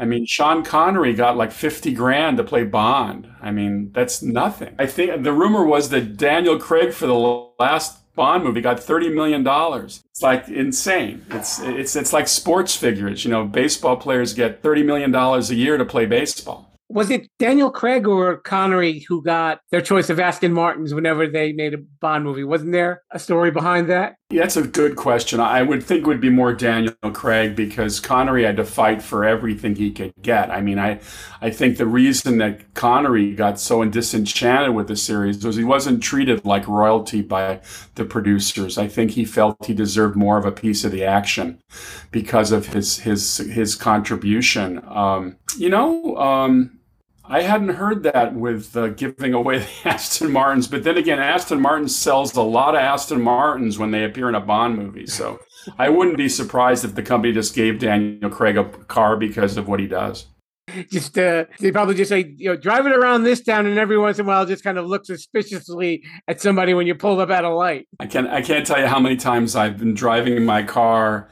[0.00, 3.28] I mean, Sean Connery got like 50 grand to play Bond.
[3.42, 4.74] I mean, that's nothing.
[4.78, 7.14] I think the rumor was that Daniel Craig for the
[7.58, 10.02] last Bond movie got thirty million dollars.
[10.10, 11.24] It's like insane.
[11.30, 13.24] It's it's it's like sports figures.
[13.24, 17.28] You know, baseball players get thirty million dollars a year to play baseball was it
[17.38, 21.78] Daniel Craig or Connery who got their choice of Aston Martins whenever they made a
[22.00, 22.44] Bond movie?
[22.44, 24.16] Wasn't there a story behind that?
[24.30, 25.40] Yeah, that's a good question.
[25.40, 29.24] I would think it would be more Daniel Craig because Connery had to fight for
[29.24, 30.50] everything he could get.
[30.50, 31.00] I mean, I,
[31.40, 36.02] I think the reason that Connery got so disenchanted with the series was he wasn't
[36.02, 37.62] treated like royalty by
[37.94, 38.76] the producers.
[38.76, 41.62] I think he felt he deserved more of a piece of the action
[42.10, 44.82] because of his his his contribution.
[44.86, 46.16] Um, you know.
[46.18, 46.74] Um,
[47.30, 51.60] I hadn't heard that with uh, giving away the Aston Martins, but then again, Aston
[51.60, 55.06] Martin sells a lot of Aston Martins when they appear in a Bond movie.
[55.06, 55.38] So
[55.78, 59.68] I wouldn't be surprised if the company just gave Daniel Craig a car because of
[59.68, 60.26] what he does.
[60.90, 63.98] Just uh, they probably just say, you know, drive it around this town, and every
[63.98, 67.30] once in a while, just kind of look suspiciously at somebody when you pull up
[67.30, 67.88] at a light.
[68.00, 71.28] I can't I can't tell you how many times I've been driving in my car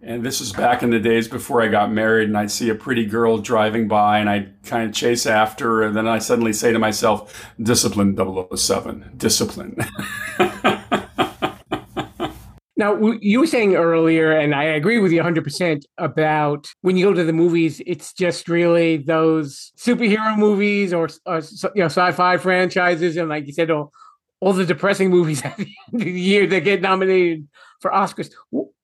[0.00, 2.74] and this was back in the days before I got married, and I'd see a
[2.74, 6.52] pretty girl driving by, and I'd kind of chase after her, and then I suddenly
[6.52, 9.76] say to myself, Discipline 007, discipline.
[12.78, 17.12] Now, you were saying earlier, and I agree with you 100% about when you go
[17.12, 21.42] to the movies, it's just really those superhero movies or, or
[21.74, 23.16] you know, sci fi franchises.
[23.16, 23.68] And like you said,
[24.40, 27.48] all the depressing movies at of the year that get nominated
[27.80, 28.30] for Oscars.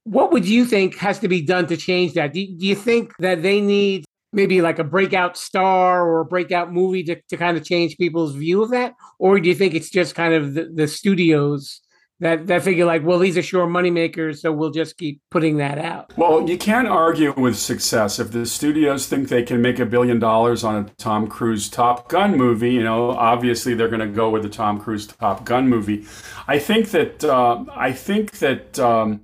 [0.05, 2.33] What would you think has to be done to change that?
[2.33, 6.73] Do, do you think that they need maybe like a breakout star or a breakout
[6.73, 8.95] movie to, to kind of change people's view of that?
[9.19, 11.81] Or do you think it's just kind of the, the studios
[12.21, 15.57] that that figure like, well, these are sure money makers, so we'll just keep putting
[15.57, 16.17] that out.
[16.17, 20.19] Well, you can't argue with success if the studios think they can make a billion
[20.19, 22.73] dollars on a Tom Cruise Top Gun movie.
[22.73, 26.07] You know, obviously they're going to go with the Tom Cruise Top Gun movie.
[26.47, 28.79] I think that uh, I think that.
[28.79, 29.23] Um,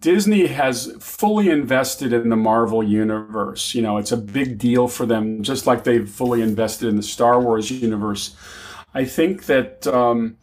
[0.00, 3.72] Disney has fully invested in the Marvel universe.
[3.72, 7.04] You know, it's a big deal for them, just like they've fully invested in the
[7.04, 8.34] Star Wars universe.
[8.94, 10.38] I think that um,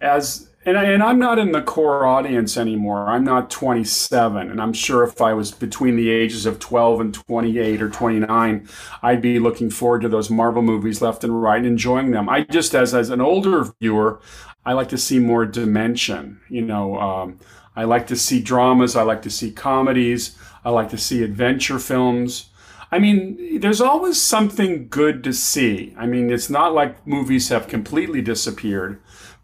[0.00, 3.08] as and, I, and I'm not in the core audience anymore.
[3.08, 7.14] I'm not 27, and I'm sure if I was between the ages of 12 and
[7.14, 8.68] 28 or 29,
[9.02, 12.28] I'd be looking forward to those Marvel movies left and right, and enjoying them.
[12.28, 14.20] I just, as as an older viewer,
[14.64, 16.40] I like to see more dimension.
[16.48, 16.98] You know.
[16.98, 17.38] Um,
[17.76, 18.96] I like to see dramas.
[18.96, 20.36] I like to see comedies.
[20.64, 22.50] I like to see adventure films.
[22.92, 25.94] I mean, there's always something good to see.
[25.96, 29.00] I mean, it's not like movies have completely disappeared,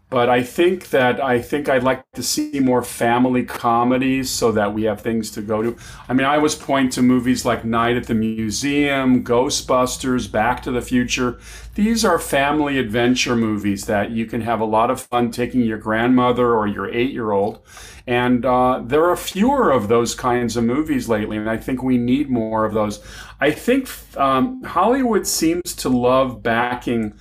[0.09, 4.73] but I think that I think I'd like to see more family comedies so that
[4.73, 5.75] we have things to go to.
[6.07, 10.71] I mean, I always point to movies like Night at the Museum, Ghostbusters, Back to
[10.71, 11.39] the Future.
[11.75, 15.77] These are family adventure movies that you can have a lot of fun taking your
[15.77, 17.59] grandmother or your eight year old.
[18.07, 21.97] And uh, there are fewer of those kinds of movies lately, and I think we
[21.97, 23.03] need more of those.
[23.41, 27.13] I think um, Hollywood seems to love backing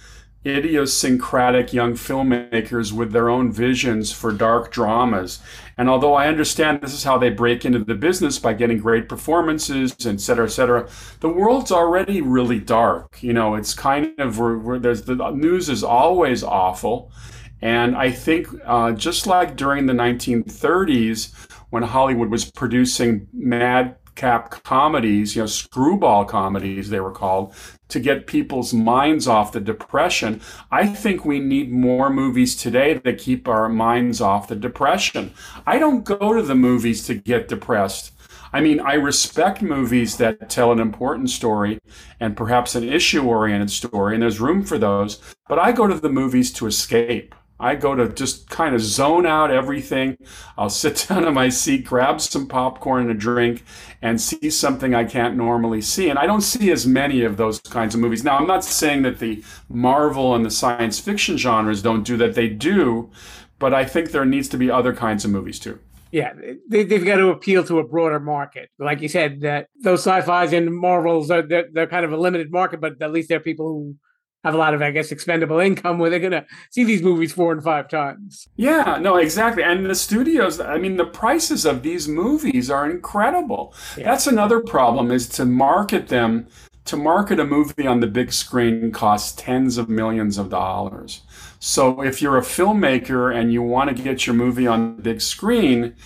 [0.46, 5.40] idiosyncratic young filmmakers with their own visions for dark dramas.
[5.76, 9.09] And although I understand this is how they break into the business by getting great
[9.09, 10.88] performances, et cetera, et cetera,
[11.20, 13.22] the world's already really dark.
[13.22, 17.12] You know, it's kind of where, there's the news is always awful.
[17.61, 21.35] And I think uh, just like during the 1930s,
[21.70, 27.54] when Hollywood was producing mad cap comedies, you know, screwball comedies, they were called,
[27.88, 30.40] to get people's minds off the depression.
[30.70, 35.33] I think we need more movies today that keep our minds off the depression.
[35.66, 38.12] I don't go to the movies to get depressed.
[38.53, 41.79] I mean, I respect movies that tell an important story
[42.20, 45.94] and perhaps an issue oriented story, and there's room for those, but I go to
[45.94, 47.35] the movies to escape.
[47.59, 50.19] I go to just kind of zone out everything.
[50.59, 53.64] I'll sit down in my seat, grab some popcorn and a drink,
[54.03, 56.11] and see something I can't normally see.
[56.11, 58.25] And I don't see as many of those kinds of movies.
[58.25, 62.35] Now, I'm not saying that the Marvel and the science fiction genres don't do that,
[62.35, 63.11] they do,
[63.59, 65.79] but I think there needs to be other kinds of movies too.
[66.12, 66.35] Yeah,
[66.69, 68.71] they, have got to appeal to a broader market.
[68.79, 72.51] Like you said, that those sci-fi's and Marvels are they're, they're kind of a limited
[72.51, 73.97] market, but at least they're people who
[74.46, 77.32] have a lot of, I guess, expendable income where they're going to see these movies
[77.32, 78.48] four and five times.
[78.56, 79.64] Yeah, no, exactly.
[79.64, 83.74] And the studios, I mean, the prices of these movies are incredible.
[83.96, 84.04] Yeah.
[84.04, 86.46] That's another problem is to market them.
[86.87, 91.22] To market a movie on the big screen costs tens of millions of dollars.
[91.59, 95.20] So if you're a filmmaker and you want to get your movie on the big
[95.20, 95.96] screen,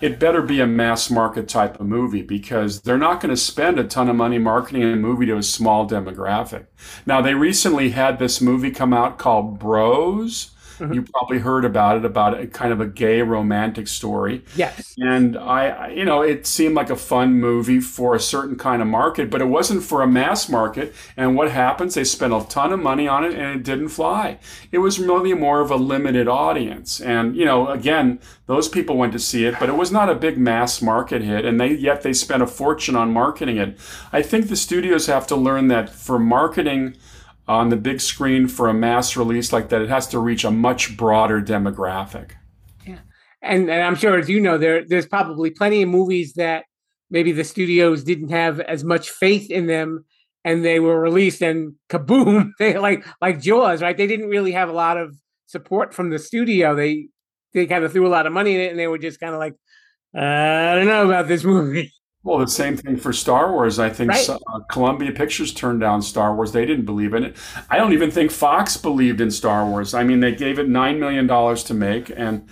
[0.00, 3.78] it better be a mass market type of movie because they're not going to spend
[3.78, 6.66] a ton of money marketing a movie to a small demographic.
[7.04, 10.94] Now, they recently had this movie come out called Bros Mm-hmm.
[11.00, 14.44] You probably heard about it, about a kind of a gay romantic story.
[14.56, 14.94] Yes.
[14.98, 18.88] And I, you know, it seemed like a fun movie for a certain kind of
[18.88, 20.94] market, but it wasn't for a mass market.
[21.16, 21.94] And what happens?
[21.94, 24.38] They spent a ton of money on it and it didn't fly.
[24.72, 27.00] It was really more of a limited audience.
[27.00, 30.14] And, you know, again, those people went to see it, but it was not a
[30.14, 31.44] big mass market hit.
[31.44, 33.78] And they, yet they spent a fortune on marketing it.
[34.12, 36.96] I think the studios have to learn that for marketing,
[37.50, 40.52] on the big screen for a mass release like that, it has to reach a
[40.52, 42.30] much broader demographic.
[42.86, 43.00] Yeah,
[43.42, 46.64] and, and I'm sure, as you know, there there's probably plenty of movies that
[47.10, 50.04] maybe the studios didn't have as much faith in them,
[50.44, 52.52] and they were released, and kaboom!
[52.60, 53.96] They like like Jaws, right?
[53.96, 55.16] They didn't really have a lot of
[55.46, 56.76] support from the studio.
[56.76, 57.08] They
[57.52, 59.34] they kind of threw a lot of money in it, and they were just kind
[59.34, 59.56] of like
[60.14, 61.92] I don't know about this movie.
[62.22, 63.78] Well, the same thing for Star Wars.
[63.78, 64.28] I think Right.
[64.28, 66.52] uh, Columbia Pictures turned down Star Wars.
[66.52, 67.36] They didn't believe in it.
[67.70, 69.94] I don't even think Fox believed in Star Wars.
[69.94, 72.46] I mean, they gave it $9 million to make, and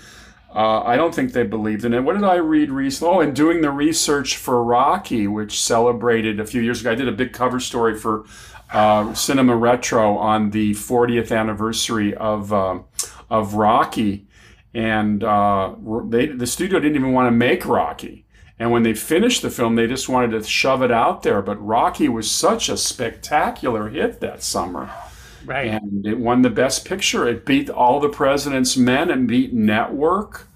[0.54, 2.00] uh, I don't think they believed in it.
[2.00, 3.14] What did I read recently?
[3.14, 7.06] Oh, and doing the research for Rocky, which celebrated a few years ago, I did
[7.08, 8.24] a big cover story for
[8.72, 12.84] uh, Cinema Retro on the 40th anniversary of, um
[13.30, 14.26] of Rocky.
[14.72, 15.74] And uh,
[16.06, 18.24] they, the studio didn't even want to make Rocky.
[18.58, 21.42] And when they finished the film, they just wanted to shove it out there.
[21.42, 24.90] But Rocky was such a spectacular hit that summer.
[25.44, 25.68] Right.
[25.68, 27.26] And it won the best picture.
[27.28, 30.48] It beat All the President's Men and beat Network.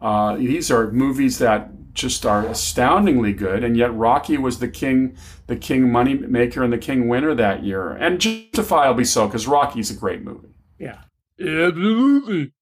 [0.00, 3.64] Uh, these are movies that just are astoundingly good.
[3.64, 5.16] And yet Rocky was the king,
[5.48, 7.90] the king money maker and the king winner that year.
[7.90, 10.54] And justifiably so, because Rocky's a great movie.
[10.78, 11.00] Yeah.
[11.40, 12.52] Absolutely.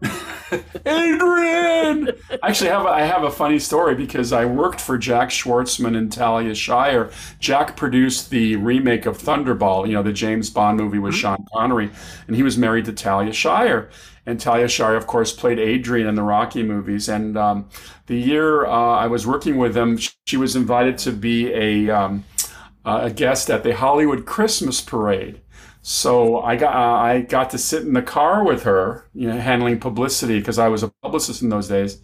[0.86, 2.07] Adrian.
[2.42, 5.96] Actually, I have a, I have a funny story because I worked for Jack Schwartzman
[5.96, 7.10] and Talia Shire.
[7.40, 11.90] Jack produced the remake of Thunderball, you know, the James Bond movie with Sean Connery,
[12.26, 13.90] and he was married to Talia Shire.
[14.26, 17.08] And Talia Shire, of course, played Adrian in the Rocky movies.
[17.08, 17.68] And um,
[18.06, 22.24] the year uh, I was working with them, she was invited to be a um,
[22.84, 25.40] uh, a guest at the Hollywood Christmas Parade.
[25.82, 29.38] So I got uh, I got to sit in the car with her, you know,
[29.38, 32.00] handling publicity because I was a publicist in those days.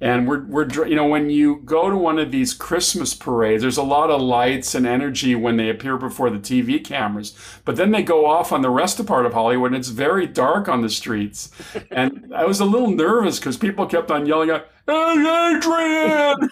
[0.00, 3.76] And we're we're you know when you go to one of these Christmas parades, there's
[3.76, 7.92] a lot of lights and energy when they appear before the TV cameras, but then
[7.92, 10.82] they go off on the rest of part of Hollywood, and it's very dark on
[10.82, 11.50] the streets.
[11.92, 16.50] And I was a little nervous because people kept on yelling out, "Hey, Adrian!"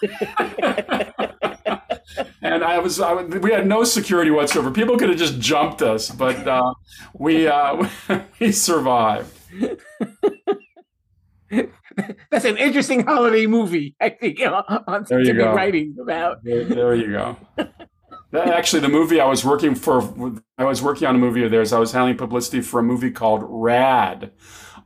[2.41, 4.71] and I was, I, we had no security whatsoever.
[4.71, 6.73] People could have just jumped us, but uh,
[7.13, 7.87] we uh,
[8.39, 9.37] we survived.
[12.29, 16.43] That's an interesting holiday movie, I think, on There you to be writing about.
[16.43, 17.37] There, there you go.
[18.31, 20.01] That- Actually, the movie I was working for,
[20.57, 21.73] I was working on a movie of theirs.
[21.73, 24.31] I was handling publicity for a movie called Rad,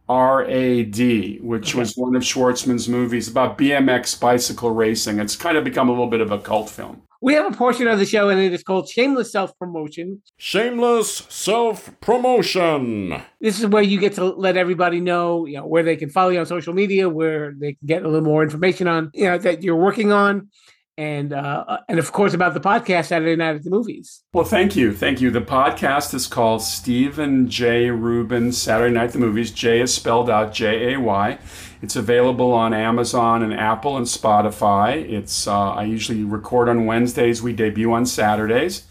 [0.08, 5.20] R A D, which was one of Schwartzman's movies about BMX bicycle racing.
[5.20, 7.02] It's kind of become a little bit of a cult film.
[7.22, 10.22] We have a portion of the show, and it is called Shameless Self Promotion.
[10.38, 13.20] Shameless self promotion.
[13.42, 16.30] This is where you get to let everybody know, you know, where they can follow
[16.30, 19.40] you on social media, where they can get a little more information on, you know,
[19.40, 20.50] that you're working on,
[20.98, 24.24] and uh, and of course about the podcast Saturday Night at the Movies.
[24.34, 24.94] Well, thank you.
[24.94, 25.32] Thank you.
[25.32, 27.90] The podcast is called Stephen J.
[27.90, 29.52] Rubin Saturday Night at the Movies.
[29.52, 31.38] J is spelled out J A Y.
[31.82, 34.98] It's available on Amazon and Apple and Spotify.
[35.10, 37.42] It's uh, I usually record on Wednesdays.
[37.42, 38.88] We debut on Saturdays.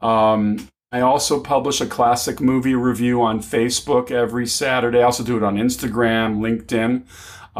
[0.00, 4.98] Um, I also publish a classic movie review on Facebook every Saturday.
[4.98, 7.04] I also do it on Instagram, LinkedIn.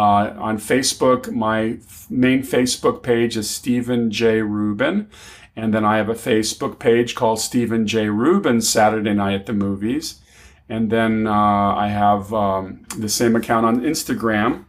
[0.01, 4.41] Uh, on Facebook, my f- main Facebook page is Stephen J.
[4.41, 5.11] Rubin.
[5.55, 8.09] And then I have a Facebook page called Stephen J.
[8.09, 10.07] Rubin Saturday Night at the Movies.
[10.71, 14.65] And then uh, I have um, the same account on Instagram.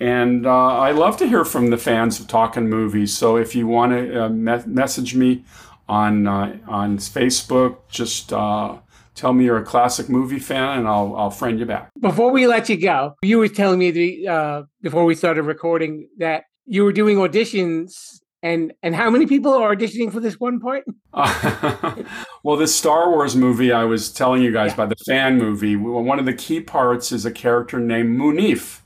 [0.00, 3.16] And uh, I love to hear from the fans of Talking Movies.
[3.16, 5.44] So if you want to uh, me- message me
[5.88, 8.78] on uh, on Facebook, just uh,
[9.14, 11.90] tell me you're a classic movie fan, and I'll I'll friend you back.
[12.00, 16.08] Before we let you go, you were telling me the, uh, before we started recording
[16.18, 20.60] that you were doing auditions, and and how many people are auditioning for this one
[20.60, 20.84] part?
[22.42, 25.76] well, this Star Wars movie I was telling you guys about the fan movie.
[25.76, 28.80] One of the key parts is a character named Munif.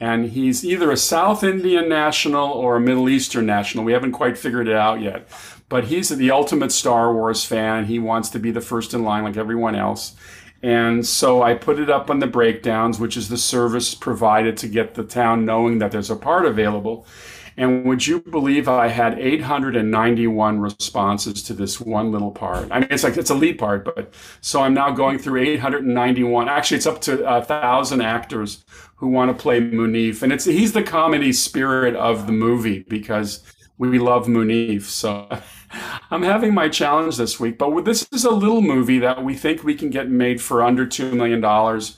[0.00, 3.82] And he's either a South Indian national or a Middle Eastern national.
[3.82, 5.28] We haven't quite figured it out yet.
[5.68, 7.84] But he's the ultimate Star Wars fan.
[7.84, 10.16] He wants to be the first in line like everyone else.
[10.62, 14.68] And so I put it up on the breakdowns, which is the service provided to
[14.68, 17.06] get the town knowing that there's a part available.
[17.56, 22.68] And would you believe I had 891 responses to this one little part?
[22.70, 26.48] I mean, it's like it's a lead part, but so I'm now going through 891.
[26.48, 28.64] Actually, it's up to a thousand actors
[28.96, 33.42] who want to play Munif, and it's he's the comedy spirit of the movie because
[33.76, 34.82] we love Munif.
[34.82, 35.28] So
[36.10, 39.64] I'm having my challenge this week, but this is a little movie that we think
[39.64, 41.96] we can get made for under two million dollars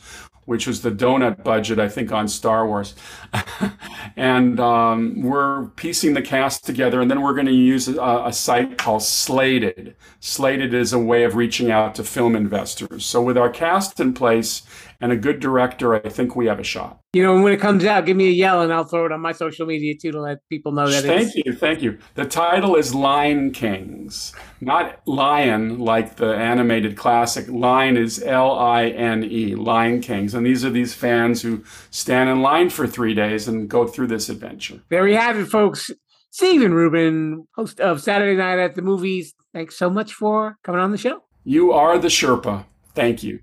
[0.50, 2.96] which was the donut budget, I think, on Star Wars.
[4.16, 8.32] and um, we're piecing the cast together, and then we're going to use a, a,
[8.32, 9.94] site called Slated.
[10.18, 13.04] Slated is a way of reaching out to film investors.
[13.06, 14.62] So, with our cast in place
[15.00, 17.00] and a good director, I think we have a shot.
[17.12, 19.20] You know, when it comes out, give me a yell and I'll throw it on
[19.20, 21.98] my social media too to let people know that it's Thank you, thank you.
[22.14, 27.48] The title is Line Kings, not Lion like the animated classic.
[27.48, 30.34] Line is L I N E, Line Kings.
[30.34, 34.08] And these are these fans who stand in line for three days and go through
[34.08, 34.80] this adventure.
[34.88, 35.90] There you have it, folks.
[36.32, 39.34] Stephen Rubin, host of Saturday Night at the Movies.
[39.52, 41.24] Thanks so much for coming on the show.
[41.42, 42.66] You are the Sherpa.
[42.94, 43.40] Thank you.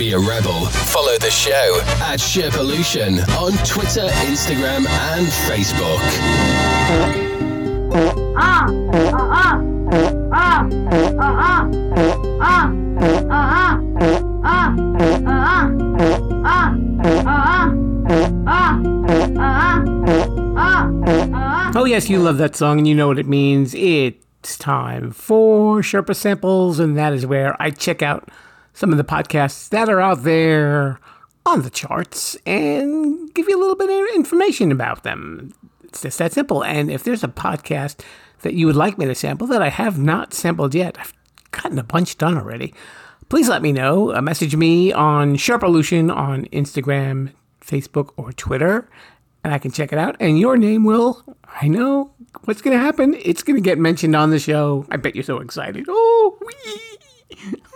[0.00, 0.64] Be a rebel.
[0.64, 6.00] Follow the show at Sherpolution on Twitter, Instagram, and Facebook.
[21.76, 23.74] Oh, yes, you love that song and you know what it means.
[23.74, 28.30] It's time for Sherpa Samples, and that is where I check out
[28.72, 30.98] some of the podcasts that are out there
[31.46, 35.52] on the charts and give you a little bit of information about them.
[35.84, 36.62] It's just that simple.
[36.62, 38.04] And if there's a podcast
[38.42, 41.12] that you would like me to sample that I have not sampled yet, I've
[41.50, 42.74] gotten a bunch done already.
[43.28, 44.14] Please let me know.
[44.14, 48.88] Uh, message me on Sherpolution on Instagram, Facebook, or Twitter,
[49.44, 50.16] and I can check it out.
[50.20, 51.24] And your name will,
[51.60, 52.12] I know
[52.44, 53.14] what's going to happen.
[53.22, 54.84] It's going to get mentioned on the show.
[54.90, 55.86] I bet you're so excited.
[55.88, 57.56] Oh, wee.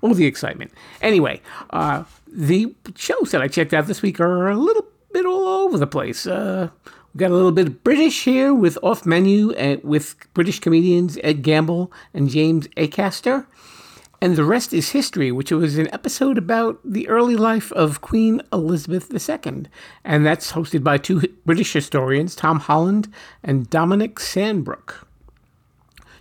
[0.00, 0.72] all the excitement.
[1.00, 1.40] Anyway,
[1.70, 5.78] uh, the shows that I checked out this week are a little bit all over
[5.78, 6.26] the place.
[6.26, 6.70] Uh,
[7.14, 11.18] we got a little bit of British here with Off Menu and with British comedians
[11.22, 13.46] Ed Gamble and James Acaster.
[14.20, 18.40] And the rest is history, which was an episode about the early life of Queen
[18.52, 19.66] Elizabeth II.
[20.04, 25.06] And that's hosted by two British historians, Tom Holland and Dominic Sandbrook.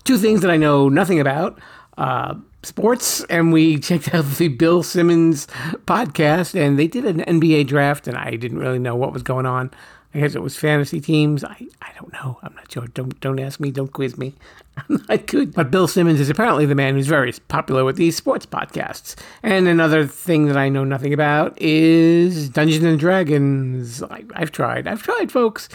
[0.04, 1.60] Two things that I know nothing about.
[1.98, 5.48] Uh, sports and we checked out the Bill Simmons
[5.86, 9.46] podcast and they did an NBA draft and I didn't really know what was going
[9.46, 9.72] on.
[10.14, 11.44] I guess it was fantasy teams.
[11.44, 12.40] I, I don't know.
[12.42, 12.88] I'm not sure.
[12.88, 13.70] Don't don't ask me.
[13.70, 14.34] Don't quiz me.
[14.78, 15.54] I'm not good.
[15.54, 19.16] But Bill Simmons is apparently the man who's very popular with these sports podcasts.
[19.44, 24.02] And another thing that I know nothing about is Dungeons and Dragons.
[24.04, 24.88] I, I've tried.
[24.88, 25.68] I've tried, folks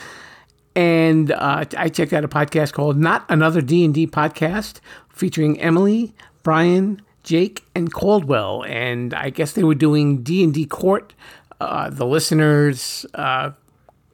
[0.77, 5.61] and uh, I checked out a podcast called Not Another D and D Podcast, featuring
[5.61, 11.13] Emily, Brian, Jake, and Caldwell, and I guess they were doing D and D Court.
[11.61, 13.51] Uh, the listeners uh,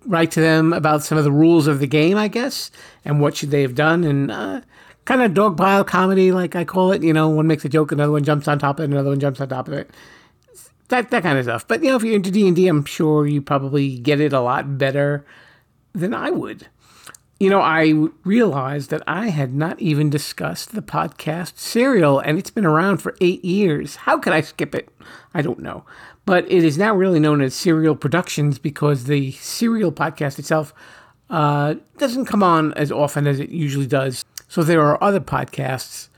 [0.05, 2.71] write to them about some of the rules of the game, I guess,
[3.05, 4.61] and what should they have done, and uh,
[5.05, 7.03] kind of dog pile comedy, like I call it.
[7.03, 9.21] You know, one makes a joke, another one jumps on top of it, another one
[9.21, 9.91] jumps on top of it.
[10.89, 11.67] That that kind of stuff.
[11.67, 14.33] But you know, if you're into D and D, I'm sure you probably get it
[14.33, 15.25] a lot better
[15.93, 16.67] than I would.
[17.39, 22.49] You know, I realized that I had not even discussed the podcast Serial, and it's
[22.49, 23.97] been around for eight years.
[23.97, 24.89] How could I skip it?
[25.35, 25.85] I don't know.
[26.25, 30.73] But it is now really known as Serial Productions because the Serial podcast itself
[31.29, 34.25] uh, doesn't come on as often as it usually does.
[34.49, 36.09] So there are other podcasts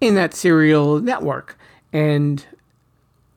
[0.00, 1.56] in that Serial network.
[1.92, 2.44] And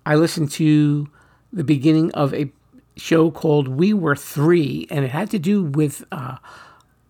[0.08, 1.08] I listened to
[1.54, 2.50] the beginning of a
[2.96, 6.04] show called We Were Three, and it had to do with.
[6.12, 6.38] Uh,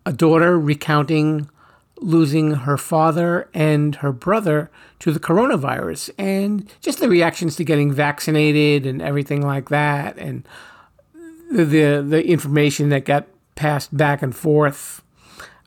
[0.08, 1.50] a daughter recounting
[2.00, 7.92] losing her father and her brother to the coronavirus and just the reactions to getting
[7.92, 10.48] vaccinated and everything like that and
[11.52, 15.02] the the, the information that got passed back and forth.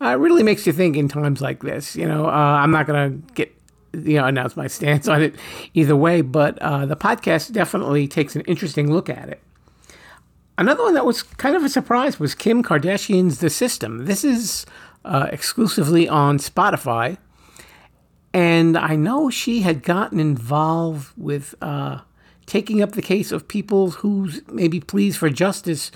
[0.01, 3.21] Uh, really makes you think in times like this you know uh, i'm not going
[3.21, 3.53] to get
[3.93, 5.35] you know announce my stance on it
[5.75, 9.39] either way but uh, the podcast definitely takes an interesting look at it
[10.62, 14.05] Another one that was kind of a surprise was Kim Kardashian's The System.
[14.05, 14.68] This is
[15.03, 17.18] uh, exclusively on Spotify.
[18.32, 22.01] And I know she had gotten involved with uh,
[22.45, 25.89] taking up the case of people whose maybe pleas for justice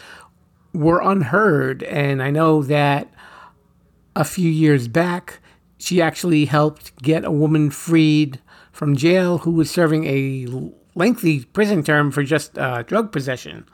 [0.74, 1.84] were unheard.
[1.84, 3.08] And I know that
[4.16, 5.42] a few years back,
[5.78, 8.42] she actually helped get a woman freed
[8.72, 10.48] from jail who was serving a
[10.96, 13.68] lengthy prison term for just uh, drug possession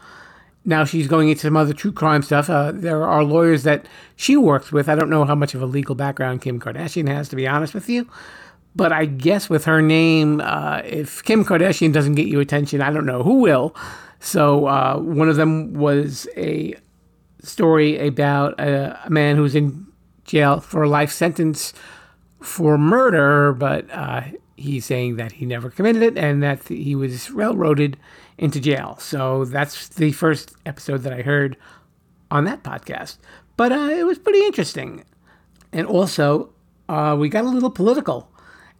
[0.64, 2.50] now she's going into some other true crime stuff.
[2.50, 4.88] Uh, there are lawyers that she works with.
[4.88, 7.74] I don't know how much of a legal background Kim Kardashian has, to be honest
[7.74, 8.08] with you.
[8.76, 12.92] But I guess with her name, uh, if Kim Kardashian doesn't get you attention, I
[12.92, 13.76] don't know who will.
[14.20, 16.76] So uh, one of them was a
[17.42, 19.88] story about a, a, man who's in
[20.26, 21.74] jail for a life sentence
[22.40, 24.22] for murder, but uh,
[24.56, 27.98] he's saying that he never committed it and that he was railroaded
[28.42, 28.98] into jail.
[29.00, 31.56] So that's the first episode that I heard
[32.32, 33.18] on that podcast.
[33.56, 35.06] But uh, it was pretty interesting.
[35.72, 36.52] And also,
[36.90, 38.30] uh, we got a little political.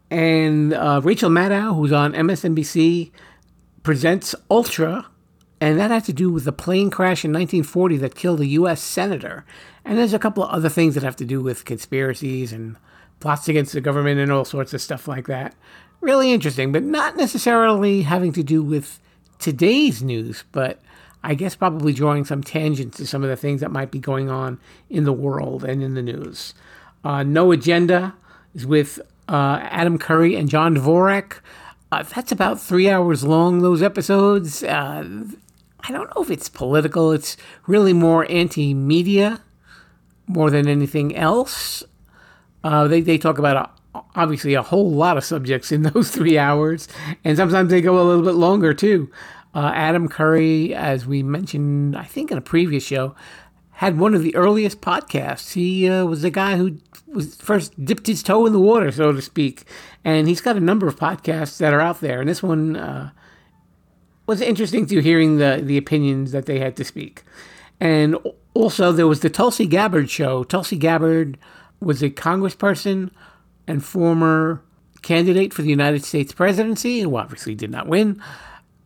[0.10, 3.12] And uh, Rachel Maddow, who's on MSNBC,
[3.84, 5.06] presents Ultra,
[5.62, 8.82] and that had to do with the plane crash in 1940 that killed a U.S.
[8.82, 9.46] senator.
[9.86, 12.78] And there's a couple of other things that have to do with conspiracies and
[13.20, 15.56] plots against the government and all sorts of stuff like that.
[16.02, 19.00] Really interesting, but not necessarily having to do with
[19.42, 20.80] today's news, but
[21.24, 24.30] I guess probably drawing some tangents to some of the things that might be going
[24.30, 26.54] on in the world and in the news.
[27.04, 28.16] Uh, no Agenda
[28.56, 31.40] is with uh, Adam Curry and John Dvorak.
[31.92, 34.64] Uh, that's about three hours long, those episodes.
[34.64, 35.26] Uh,
[35.82, 37.36] I don't know if it's political, it's
[37.68, 39.42] really more anti media
[40.28, 41.84] more than anything else.
[42.64, 43.81] Uh, they, they talk about a,
[44.16, 46.88] obviously a whole lot of subjects in those three hours,
[47.24, 49.10] and sometimes they go a little bit longer too.
[49.54, 53.16] Uh, Adam Curry, as we mentioned, I think in a previous show,
[53.72, 55.54] had one of the earliest podcasts.
[55.54, 56.78] He uh, was the guy who
[57.08, 59.64] was first dipped his toe in the water, so to speak,
[60.06, 62.22] and he's got a number of podcasts that are out there.
[62.22, 63.10] And this one uh,
[64.28, 67.24] was interesting to hearing the the opinions that they had to speak.
[67.80, 68.16] And
[68.54, 70.44] also, there was the Tulsi Gabbard show.
[70.44, 71.38] Tulsi Gabbard
[71.80, 73.10] was a congressperson
[73.68, 74.62] and former
[75.02, 78.22] candidate for the United States presidency, who obviously did not win.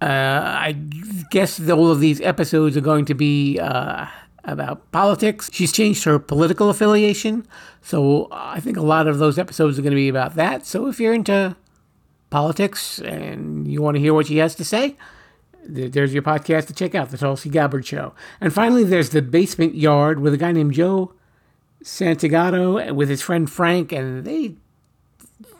[0.02, 0.74] Uh, I
[1.32, 4.06] guess all of these episodes are going to be uh,
[4.44, 5.50] about politics.
[5.52, 7.48] She's changed her political affiliation,
[7.82, 10.66] so I think a lot of those episodes are going to be about that.
[10.66, 11.56] So if you're into
[12.30, 14.98] politics and you want to hear what she has to say,
[15.68, 18.14] there's your podcast to check out, The Tulsi Gabbard Show.
[18.40, 21.14] And finally, there's The Basement Yard with a guy named Joe
[21.84, 24.56] Santagato with his friend Frank, and they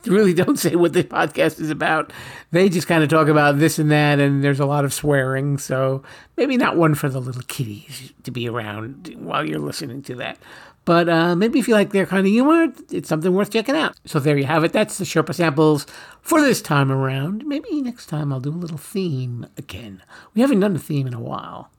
[0.08, 2.12] really don't say what the podcast is about.
[2.52, 5.58] They just kind of talk about this and that, and there's a lot of swearing.
[5.58, 6.04] So
[6.38, 10.38] maybe not one for the little kiddies to be around while you're listening to that.
[10.86, 13.98] But uh, maybe if you like their kind of humor, it's something worth checking out.
[14.06, 14.72] So there you have it.
[14.72, 15.88] That's the Sherpa samples
[16.22, 17.44] for this time around.
[17.46, 20.04] Maybe next time I'll do a little theme again.
[20.36, 21.72] We haven't done a theme in a while.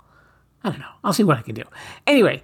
[0.64, 0.86] I don't know.
[1.04, 1.62] I'll see what I can do.
[2.08, 2.42] Anyway,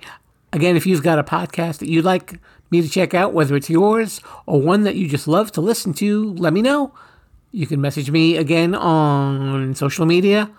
[0.53, 2.39] again, if you've got a podcast that you'd like
[2.71, 5.93] me to check out, whether it's yours or one that you just love to listen
[5.95, 6.95] to, let me know.
[7.51, 10.51] You can message me again on social media.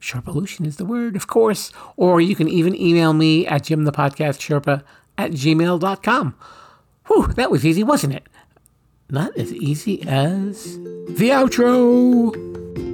[0.00, 1.72] Sherpolution is the word, of course.
[1.96, 4.82] Or you can even email me at jimthepodcastsherpa
[5.16, 6.34] at gmail.com.
[7.08, 8.28] Whew, that was easy, wasn't it?
[9.10, 10.76] Not as easy as
[11.08, 12.87] the outro.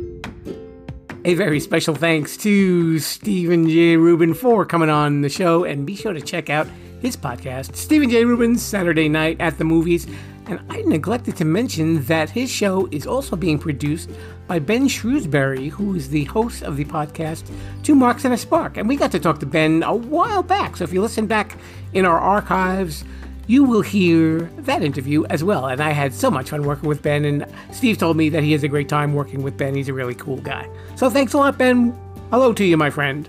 [1.26, 3.96] A very special thanks to Stephen J.
[3.96, 6.68] Rubin for coming on the show, and be sure to check out
[7.00, 8.26] his podcast, Stephen J.
[8.26, 10.06] Rubin's Saturday Night at the Movies.
[10.44, 14.10] And I neglected to mention that his show is also being produced
[14.46, 17.50] by Ben Shrewsbury, who is the host of the podcast
[17.82, 18.76] Two Marks and a Spark.
[18.76, 20.76] And we got to talk to Ben a while back.
[20.76, 21.56] So if you listen back
[21.94, 23.02] in our archives,
[23.46, 25.66] you will hear that interview as well.
[25.66, 28.52] And I had so much fun working with Ben, and Steve told me that he
[28.52, 29.74] has a great time working with Ben.
[29.74, 30.68] He's a really cool guy.
[30.96, 31.98] So thanks a lot, Ben.
[32.30, 33.28] Hello to you, my friend.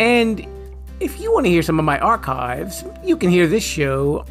[0.00, 0.46] And
[1.00, 4.24] if you want to hear some of my archives, you can hear this show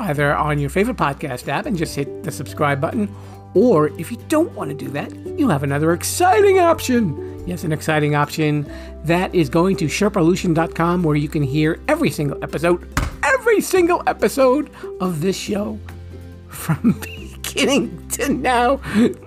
[0.00, 3.12] either on your favorite podcast app and just hit the subscribe button,
[3.54, 7.44] or if you don't want to do that, you have another exciting option.
[7.46, 8.70] Yes, an exciting option
[9.04, 12.88] that is going to sherpolution.com where you can hear every single episode,
[13.24, 15.78] every single episode of this show
[16.48, 18.76] from beginning to now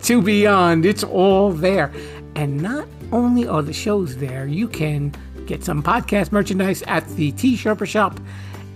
[0.04, 0.86] to beyond.
[0.86, 1.92] It's all there.
[2.36, 5.14] And not only are the shows there, you can
[5.46, 8.20] get some podcast merchandise at the T Sherpa shop.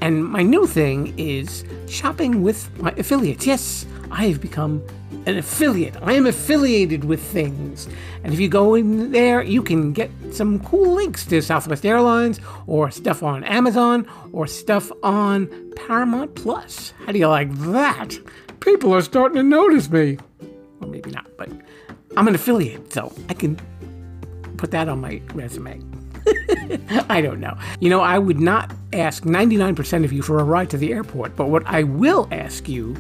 [0.02, 3.46] And my new thing is shopping with my affiliates.
[3.46, 4.82] Yes, I have become
[5.26, 5.96] an affiliate.
[6.02, 7.88] I am affiliated with things.
[8.24, 12.40] And if you go in there, you can get some cool links to Southwest Airlines
[12.68, 16.94] or stuff on Amazon or stuff on Paramount Plus.
[17.06, 18.18] How do you like that?
[18.60, 20.18] People are starting to notice me.
[20.80, 21.50] Well, maybe not, but
[22.18, 23.60] I'm an affiliate, so I can
[24.58, 25.82] put that on my resume.
[27.10, 27.58] I don't know.
[27.80, 31.36] You know, I would not ask 99% of you for a ride to the airport,
[31.36, 32.96] but what I will ask you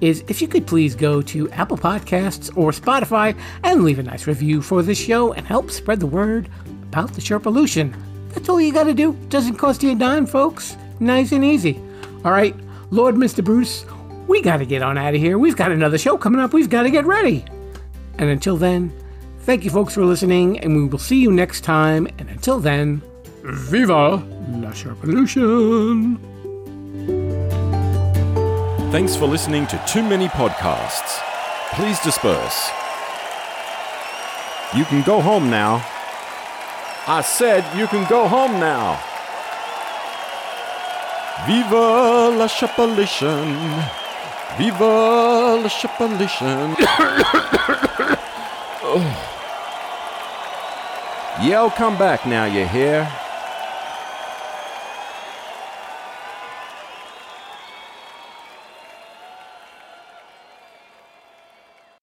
[0.00, 4.26] is if you could please go to Apple Podcasts or Spotify and leave a nice
[4.26, 6.48] review for this show and help spread the word
[6.84, 7.94] about the Sherpolution.
[8.30, 9.14] That's all you gotta do.
[9.28, 10.76] Doesn't cost you a dime, folks.
[11.00, 11.80] Nice and easy.
[12.24, 12.54] All right,
[12.90, 13.42] Lord Mr.
[13.42, 13.84] Bruce,
[14.26, 15.38] we gotta get on out of here.
[15.38, 16.52] We've got another show coming up.
[16.52, 17.44] We've gotta get ready.
[18.18, 18.92] And until then,
[19.40, 22.08] thank you folks for listening, and we will see you next time.
[22.18, 23.02] And until then,
[23.42, 24.16] Viva
[24.48, 26.35] la Sherpolution!
[28.92, 31.20] Thanks for listening to Too Many Podcasts.
[31.74, 32.70] Please disperse.
[34.76, 35.84] You can go home now.
[37.08, 38.94] I said you can go home now.
[41.46, 43.56] Viva la Chapelition.
[44.56, 46.76] Viva la Chapelition.
[51.42, 53.25] Yell, come back now, you hear?